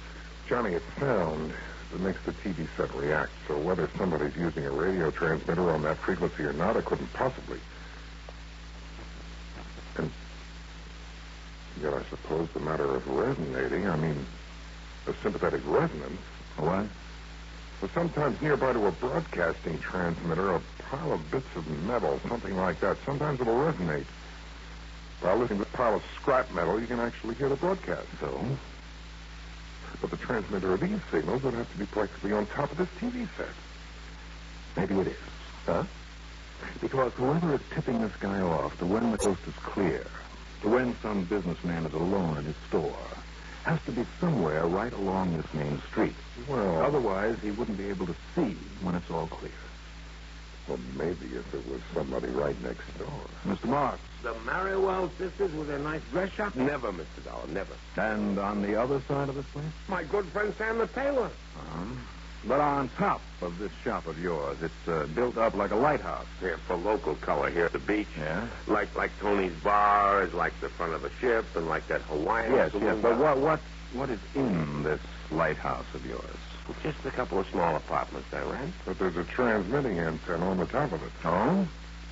Johnny, 0.48 0.74
it's 0.74 0.86
sound 0.98 1.54
that 1.92 2.00
makes 2.00 2.20
the 2.26 2.32
TV 2.32 2.68
set 2.78 2.94
react. 2.96 3.32
So 3.48 3.58
whether 3.58 3.90
somebody's 3.98 4.36
using 4.36 4.66
a 4.66 4.72
radio 4.72 5.12
transmitter 5.12 5.70
on 5.72 5.82
that 5.84 5.98
frequency 5.98 6.44
or 6.44 6.54
not, 6.54 6.78
it 6.78 6.86
couldn't 6.86 7.12
possibly. 7.14 7.60
And 9.98 10.10
yet, 11.82 11.94
I 11.94 12.04
suppose 12.10 12.48
the 12.54 12.62
matter 12.62 12.96
of 12.96 13.08
resonating, 13.08 13.90
I 13.90 13.98
mean, 13.98 14.26
a 15.08 15.14
sympathetic 15.22 15.62
resonance, 15.66 16.22
What? 16.58 16.86
was 17.82 17.92
sometimes 17.92 18.42
nearby 18.42 18.74
to 18.74 18.88
a 18.88 18.92
broadcasting 18.92 19.78
transmitter, 19.80 20.56
a 20.56 20.62
pile 20.90 21.12
of 21.12 21.30
bits 21.30 21.46
of 21.56 21.68
metal, 21.86 22.20
something 22.28 22.56
like 22.58 22.80
that. 22.80 22.98
Sometimes 23.06 23.40
it'll 23.40 23.54
resonate. 23.54 24.06
While 25.22 25.38
listening 25.38 25.60
to 25.60 25.66
the 25.66 25.78
pile 25.78 25.96
of 25.96 26.04
scrap 26.20 26.50
metal, 26.52 26.80
you 26.80 26.88
can 26.88 27.00
actually 27.00 27.36
hear 27.36 27.50
the 27.50 27.56
broadcast. 27.56 28.08
So? 28.20 28.44
But 30.02 30.12
the 30.12 30.18
transmitter 30.18 30.74
of 30.74 30.82
these 30.82 31.00
signals 31.12 31.44
would 31.44 31.54
have 31.54 31.72
to 31.72 31.78
be 31.78 31.86
practically 31.86 32.34
on 32.34 32.46
top 32.48 32.72
of 32.72 32.78
this 32.78 32.90
TV 33.00 33.28
set. 33.38 33.48
Maybe 34.76 35.00
it 35.00 35.08
is. 35.08 35.18
Huh? 35.66 35.84
Because 36.82 37.14
whoever 37.14 37.56
is 37.56 37.62
tipping 37.74 38.02
this 38.02 38.16
guy 38.20 38.40
off 38.42 38.78
to 38.80 38.86
when 38.86 39.12
the 39.12 39.18
coast 39.18 39.42
is 39.48 39.54
clear, 39.56 40.06
to 40.62 40.70
when 40.70 40.96
some 41.02 41.24
businessman 41.26 41.86
is 41.86 41.94
alone 41.94 42.38
in 42.38 42.46
his 42.46 42.56
store, 42.68 43.08
has 43.64 43.80
to 43.86 43.92
be 43.92 44.06
somewhere 44.20 44.66
right 44.66 44.94
along 44.94 45.36
this 45.36 45.54
main 45.54 45.82
street. 45.90 46.16
Well- 46.48 46.82
otherwise 46.82 47.38
he 47.42 47.52
wouldn't 47.52 47.78
be 47.78 47.90
able 47.90 48.06
to 48.08 48.16
see 48.36 48.58
when 48.82 48.96
it's 48.96 49.10
all 49.10 49.28
clear. 49.28 49.52
Well, 50.68 50.80
maybe 50.98 51.28
if 51.36 51.54
it 51.54 51.66
was 51.70 51.80
somebody 51.94 52.28
right 52.28 52.56
next 52.64 52.98
door. 52.98 53.08
Mr. 53.46 53.66
Marks, 53.66 54.02
The 54.22 54.34
Marrowell 54.46 55.10
sisters 55.18 55.54
with 55.54 55.68
their 55.70 55.80
nice 55.80 56.02
dress 56.12 56.30
shop? 56.32 56.56
Never, 56.56 56.92
Mr. 56.92 57.24
Dollar, 57.24 57.48
never. 57.48 57.74
and 57.96 58.38
on 58.38 58.62
the 58.62 58.76
other 58.76 59.02
side 59.08 59.30
of 59.30 59.36
the 59.36 59.44
place? 59.44 59.66
My 59.88 60.04
good 60.04 60.26
friend 60.26 60.54
Sam 60.58 60.78
the 60.80 60.88
tailor. 60.88 61.26
Uh-huh. 61.58 61.86
But 62.46 62.60
on 62.62 62.90
top 62.98 63.22
of 63.42 63.58
this 63.58 63.72
shop 63.84 64.08
of 64.08 64.22
yours, 64.22 64.58
it's 64.62 64.88
uh, 64.88 65.08
built 65.16 65.38
up 65.38 65.56
like 65.56 65.72
a 65.72 65.76
lighthouse. 65.76 66.28
Yeah, 66.42 66.56
for 66.68 66.76
local 66.76 67.16
color 67.16 67.50
here 67.50 67.66
at 67.66 67.74
the 67.74 67.80
beach. 67.80 68.08
Yeah? 68.18 68.48
Like 68.68 68.96
like 68.96 69.12
Tony's 69.20 69.54
bar 69.64 70.24
is 70.24 70.34
like 70.34 70.54
the 70.62 70.70
front 70.70 70.94
of 70.94 71.04
a 71.04 71.10
ship, 71.20 71.46
and 71.56 71.68
like 71.68 71.88
that 71.88 72.02
Hawaiian 72.02 72.54
Yes, 72.54 72.72
yes. 72.80 72.98
But 73.02 73.18
what, 73.18 73.40
what, 73.40 73.60
what 73.94 74.10
is 74.10 74.20
in 74.36 74.84
this 74.84 75.02
lighthouse 75.32 75.86
of 75.94 76.06
yours? 76.06 76.24
Just 76.84 76.98
a 77.06 77.12
couple 77.12 77.40
of 77.40 77.48
small 77.48 77.76
apartments 77.76 78.28
I 78.34 78.42
rent. 78.42 78.74
But 78.86 79.00
there's 79.00 79.16
a 79.16 79.24
transmitting 79.24 80.00
antenna 80.00 80.50
on 80.50 80.58
the 80.58 80.66
top 80.66 80.92
of 80.92 81.02
it. 81.02 81.12
Oh? 81.24 81.68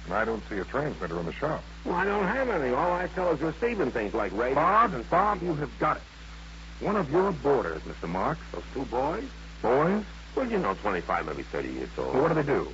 And 0.05 0.13
I 0.13 0.23
don't 0.23 0.43
see 0.49 0.57
a 0.57 0.65
transmitter 0.65 1.19
in 1.19 1.25
the 1.25 1.33
shop. 1.33 1.63
Well, 1.83 1.95
I 1.95 2.05
don't 2.05 2.27
have 2.27 2.49
any. 2.49 2.73
All 2.73 2.91
I 2.91 3.07
sell 3.09 3.31
is 3.33 3.41
receiving 3.41 3.91
things 3.91 4.13
like 4.13 4.31
radios 4.31 4.55
Bob, 4.55 4.93
and 4.93 5.09
Bob, 5.09 5.41
you 5.41 5.53
have 5.55 5.79
got 5.79 5.97
it. 5.97 6.03
One 6.79 6.95
of 6.95 7.09
your 7.11 7.31
boarders, 7.31 7.81
Mr. 7.81 8.07
Marks. 8.07 8.41
Those 8.51 8.63
two 8.73 8.85
boys? 8.85 9.25
Boys? 9.61 10.03
Well, 10.35 10.49
you 10.49 10.59
know, 10.59 10.73
25, 10.75 11.25
maybe 11.25 11.43
30 11.43 11.69
years 11.69 11.89
old. 11.97 12.13
Well, 12.13 12.23
what 12.23 12.29
do 12.29 12.35
they 12.35 12.43
do? 12.43 12.67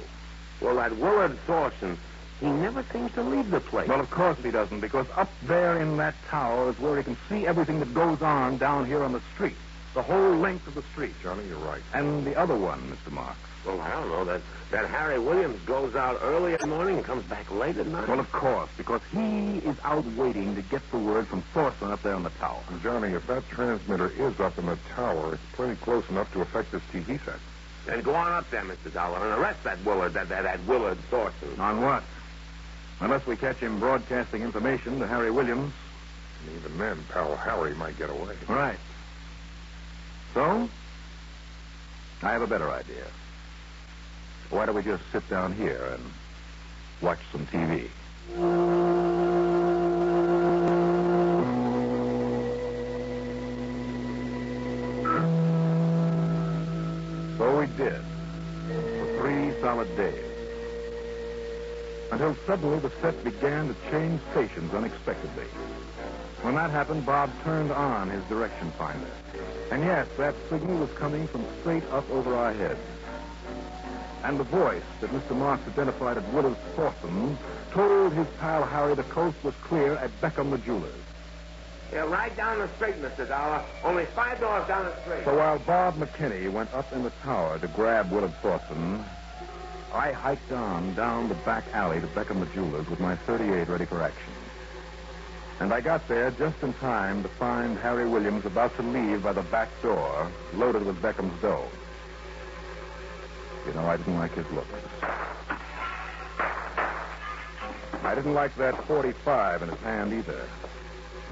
Well, 0.60 0.76
that 0.76 0.96
Willard 0.98 1.38
Thorson, 1.46 1.98
he 2.42 2.48
never 2.48 2.84
seems 2.92 3.14
to 3.14 3.22
leave 3.22 3.52
the 3.52 3.60
place. 3.60 3.88
Well, 3.88 4.00
of 4.00 4.10
course 4.10 4.38
he 4.44 4.50
doesn't, 4.50 4.80
because 4.80 5.06
up 5.16 5.30
there 5.44 5.80
in 5.80 5.96
that 5.98 6.16
tower 6.28 6.72
is 6.72 6.80
where 6.80 6.98
he 6.98 7.04
can 7.04 7.16
see 7.30 7.46
everything 7.46 7.80
that 7.80 7.94
goes 7.94 8.22
on 8.24 8.58
down 8.58 8.88
here 8.88 9.04
on 9.04 9.14
the 9.14 9.22
street. 9.36 9.56
The 9.94 10.02
whole 10.02 10.36
length 10.36 10.66
of 10.68 10.74
the 10.74 10.82
street. 10.94 11.14
Johnny, 11.22 11.46
you're 11.48 11.60
right. 11.60 11.84
And 11.94 12.26
the 12.26 12.36
other 12.36 12.56
one, 12.56 12.82
Mr. 12.90 13.12
Marks. 13.12 13.38
Well, 13.66 13.80
I 13.80 13.92
don't 13.92 14.10
know. 14.10 14.26
That, 14.26 14.42
that 14.72 14.90
Harry 14.90 15.20
Williams 15.20 15.62
goes 15.66 15.96
out 15.96 16.20
early 16.24 16.54
in 16.54 16.60
the 16.60 16.68
morning 16.68 16.96
and 16.98 17.06
comes 17.06 17.24
back 17.26 17.52
late 17.52 17.78
at 17.78 17.86
night. 17.86 18.08
Well, 18.08 18.20
of 18.20 18.32
course, 18.32 18.70
because 18.76 19.02
he 19.12 19.60
is 19.60 19.76
out 19.84 20.06
waiting 20.14 20.56
to 20.56 20.64
get 20.64 20.82
the 20.90 20.98
word 20.98 21.28
from 21.28 21.44
Thorson 21.54 21.92
up 21.92 22.02
there 22.02 22.16
on 22.16 22.24
the 22.24 22.32
tower. 22.32 22.62
Johnny, 22.82 23.10
if 23.14 23.28
that 23.28 23.48
transmitter 23.50 24.12
is 24.18 24.40
up 24.40 24.58
in 24.58 24.66
the 24.66 24.80
tower, 24.96 25.36
it's 25.36 25.44
plenty 25.54 25.76
close 25.76 26.10
enough 26.10 26.32
to 26.34 26.42
affect 26.42 26.72
this 26.72 26.82
TV 26.92 27.24
set. 27.24 27.38
Then 27.86 28.02
go 28.02 28.16
on 28.16 28.32
up 28.32 28.50
there, 28.50 28.64
Mr. 28.64 28.92
Dollar, 28.92 29.18
and 29.18 29.40
arrest 29.40 29.64
that 29.64 29.84
Willard, 29.86 30.14
that, 30.14 30.30
that, 30.30 30.44
that 30.44 30.66
Willard 30.66 30.98
Thorson. 31.10 31.60
On 31.60 31.82
what? 31.82 32.04
Unless 33.02 33.26
we 33.26 33.36
catch 33.36 33.58
him 33.58 33.80
broadcasting 33.80 34.44
information 34.44 35.00
to 35.00 35.08
Harry 35.08 35.32
Williams. 35.32 35.74
And 36.46 36.58
even 36.58 36.78
then, 36.78 37.04
pal 37.10 37.36
Harry 37.36 37.74
might 37.74 37.98
get 37.98 38.12
away. 38.12 38.36
Right. 38.48 38.78
So, 40.36 40.70
I 42.22 42.32
have 42.32 42.44
a 42.44 42.48
better 42.48 42.70
idea. 42.70 43.06
Why 44.52 44.68
don't 44.68 44.76
we 44.76 44.84
just 44.84 45.04
sit 45.12 45.28
down 45.30 45.54
here 45.54 45.84
and 45.94 46.04
watch 47.02 47.20
some 47.32 47.48
TV? 47.48 47.90
So 57.38 57.60
we 57.60 57.66
did. 57.78 58.02
For 58.68 59.18
three 59.20 59.60
solid 59.62 59.98
days. 59.98 60.31
Until 62.12 62.36
suddenly 62.46 62.80
the 62.80 62.92
set 63.02 63.24
began 63.24 63.70
to 63.70 63.76
change 63.90 64.20
stations 64.32 64.74
unexpectedly. 64.74 65.46
When 66.42 66.56
that 66.56 66.70
happened, 66.72 67.06
Bob 67.06 67.32
turned 67.44 67.72
on 67.72 68.10
his 68.10 68.24
direction 68.26 68.72
finder. 68.72 69.08
And 69.72 69.84
yes, 69.84 70.08
that 70.18 70.36
signal 70.50 70.78
was 70.80 70.92
coming 70.92 71.28
from 71.28 71.46
straight 71.62 71.84
up 71.92 72.10
over 72.10 72.36
our 72.36 72.52
heads. 72.54 72.80
And 74.24 74.40
the 74.40 74.44
voice 74.44 74.84
that 75.00 75.12
Mr. 75.12 75.36
Marks 75.36 75.68
identified 75.68 76.18
as 76.18 76.24
Willard 76.34 76.58
Thorson 76.76 77.38
told 77.72 78.14
his 78.14 78.28
pal 78.40 78.64
Harry 78.66 78.94
the 78.96 79.04
coast 79.04 79.38
was 79.44 79.56
clear 79.64 79.94
at 79.94 80.12
Beckham 80.20 80.52
the 80.52 80.58
jeweler's. 80.58 80.92
Yeah, 81.92 82.02
right 82.10 82.36
down 82.36 82.60
the 82.60 82.68
street, 82.76 82.96
Mr. 83.02 83.28
Dollar. 83.28 83.64
Only 83.84 84.06
five 84.06 84.40
doors 84.40 84.68
down 84.68 84.86
the 84.86 85.02
street. 85.02 85.26
So 85.26 85.36
while 85.38 85.60
Bob 85.60 85.98
McKinney 85.98 86.52
went 86.52 86.74
up 86.74 86.92
in 86.94 87.04
the 87.04 87.10
tower 87.24 87.60
to 87.60 87.68
grab 87.68 88.12
Willard 88.12 88.34
Thorson, 88.42 89.04
I 89.94 90.14
hiked 90.14 90.54
on 90.54 90.94
down 90.96 91.28
the 91.28 91.36
back 91.36 91.66
alley 91.74 92.00
to 92.00 92.08
Beckham 92.08 92.40
the 92.40 92.46
jeweler's 92.54 92.90
with 92.90 93.02
my 93.02 93.16
38 93.16 93.68
ready 93.68 93.84
for 93.86 94.02
action. 94.02 94.32
And 95.60 95.74
I 95.74 95.82
got 95.82 96.08
there 96.08 96.32
just 96.32 96.64
in 96.64 96.74
time 96.76 97.22
to 97.24 97.30
find 97.30 97.78
Harry 97.78 98.08
Williams 98.08 98.46
about 98.46 98.76
to 98.78 98.84
leave 98.84 99.24
by 99.24 99.34
the 99.34 99.44
back 99.44 99.70
door, 99.82 100.32
loaded 100.56 100.86
with 100.86 101.02
Beckham's 101.02 101.40
dough. 101.42 101.68
You 103.68 103.74
know, 103.74 103.86
I 103.86 103.98
didn't 103.98 104.18
like 104.18 104.34
his 104.34 104.50
looks. 104.52 104.70
I 108.04 108.16
didn't 108.16 108.34
like 108.34 108.56
that 108.56 108.82
45 108.88 109.64
in 109.64 109.70
his 109.70 109.80
hand 109.80 110.14
either. 110.14 110.48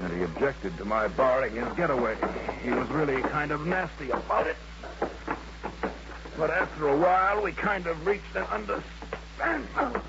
And 0.02 0.12
he 0.12 0.22
objected 0.22 0.76
to 0.76 0.84
my 0.84 1.08
borrowing 1.08 1.56
his 1.56 1.72
getaway. 1.76 2.16
He 2.62 2.70
was 2.70 2.88
really 2.90 3.22
kind 3.22 3.50
of 3.52 3.66
nasty 3.66 4.10
about 4.10 4.46
it. 4.46 4.56
But 6.40 6.52
after 6.52 6.88
a 6.88 6.96
while, 6.96 7.42
we 7.42 7.52
kind 7.52 7.86
of 7.86 8.06
reached 8.06 8.34
an 8.34 8.44
understanding. 8.44 10.02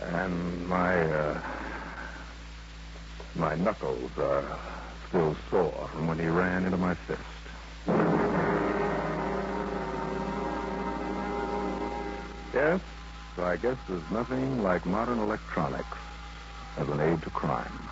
And 0.00 0.66
my, 0.66 1.00
uh, 1.00 1.40
my 3.36 3.54
knuckles 3.54 4.10
are 4.18 4.58
still 5.08 5.36
sore 5.48 5.88
from 5.92 6.08
when 6.08 6.18
he 6.18 6.26
ran 6.26 6.64
into 6.64 6.76
my 6.78 6.96
fist. 6.96 7.20
Yes, 12.52 12.80
I 13.38 13.54
guess 13.54 13.76
there's 13.88 14.10
nothing 14.10 14.64
like 14.64 14.84
modern 14.84 15.20
electronics 15.20 15.96
as 16.76 16.88
an 16.88 16.98
aid 16.98 17.22
to 17.22 17.30
crime. 17.30 17.88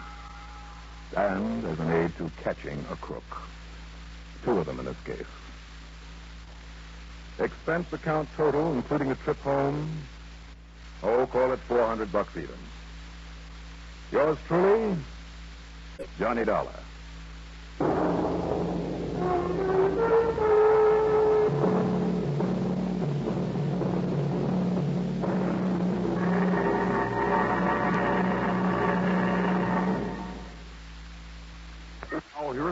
And 1.17 1.65
as 1.67 1.79
an 1.79 1.93
aid 1.93 2.17
to 2.17 2.33
catching 2.43 2.85
a 2.91 2.97
crook. 2.97 3.23
Two 4.45 4.59
of 4.59 4.67
them 4.67 4.79
in 4.81 4.87
this 4.87 4.97
case. 5.05 5.27
Expense 7.39 7.93
account 7.93 8.29
total, 8.37 8.73
including 8.75 9.11
a 9.11 9.15
trip 9.17 9.41
home. 9.41 9.91
Oh, 11.03 11.27
call 11.27 11.53
it 11.53 11.59
400 11.61 12.13
bucks 12.13 12.37
even. 12.37 12.49
Yours 14.13 14.37
truly, 14.47 14.97
Johnny 16.19 16.45
Dollar. 16.45 16.75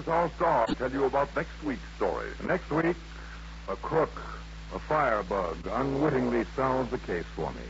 Our 0.08 0.30
star 0.36 0.66
tell 0.68 0.90
you 0.90 1.04
about 1.04 1.36
next 1.36 1.62
week's 1.62 1.82
story. 1.96 2.30
Next 2.46 2.70
week, 2.70 2.96
a 3.68 3.76
crook, 3.76 4.22
a 4.74 4.78
firebug, 4.78 5.58
unwittingly 5.70 6.46
solves 6.56 6.90
the 6.90 6.98
case 6.98 7.26
for 7.36 7.50
me 7.50 7.68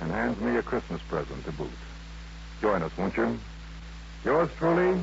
and 0.00 0.10
hands 0.12 0.40
me 0.40 0.56
a 0.56 0.62
Christmas 0.62 1.02
present 1.02 1.44
to 1.46 1.52
boot. 1.52 1.70
Join 2.62 2.82
us, 2.82 2.96
won't 2.96 3.16
you? 3.16 3.38
Yours 4.24 4.50
truly, 4.56 5.00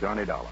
Johnny 0.00 0.24
Dollar. 0.24 0.46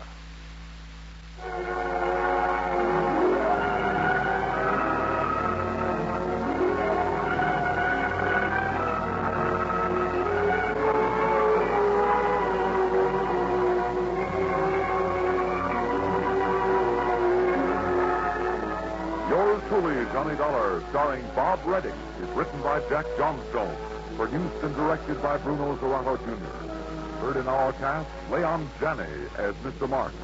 starring 21.12 21.35
Bob 21.35 21.61
Readick, 21.64 21.94
is 22.22 22.29
written 22.31 22.62
by 22.62 22.81
Jack 22.88 23.05
Johnstone, 23.18 23.77
produced 24.16 24.62
and 24.62 24.75
directed 24.77 25.20
by 25.22 25.37
Bruno 25.38 25.77
Zirato 25.77 26.16
Jr. 26.18 27.20
Heard 27.20 27.37
in 27.37 27.48
our 27.48 27.72
cast, 27.75 28.09
Leon 28.31 28.68
Janney 28.81 29.29
as 29.37 29.55
Mr. 29.57 29.88
Martin. 29.88 30.18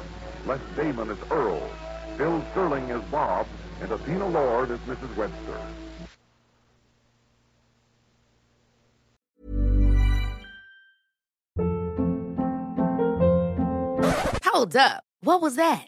Les 0.47 0.59
Damon 0.75 1.11
as 1.11 1.17
Earl, 1.29 1.69
Bill 2.17 2.43
Sterling 2.51 2.89
as 2.91 3.01
Bob, 3.11 3.45
and 3.81 3.91
Athena 3.91 4.27
Lorde 4.27 4.71
as 4.71 4.79
Mrs. 4.79 5.15
Webster. 5.15 5.61
Hold 14.45 14.75
up. 14.75 15.03
What 15.21 15.41
was 15.41 15.55
that? 15.55 15.87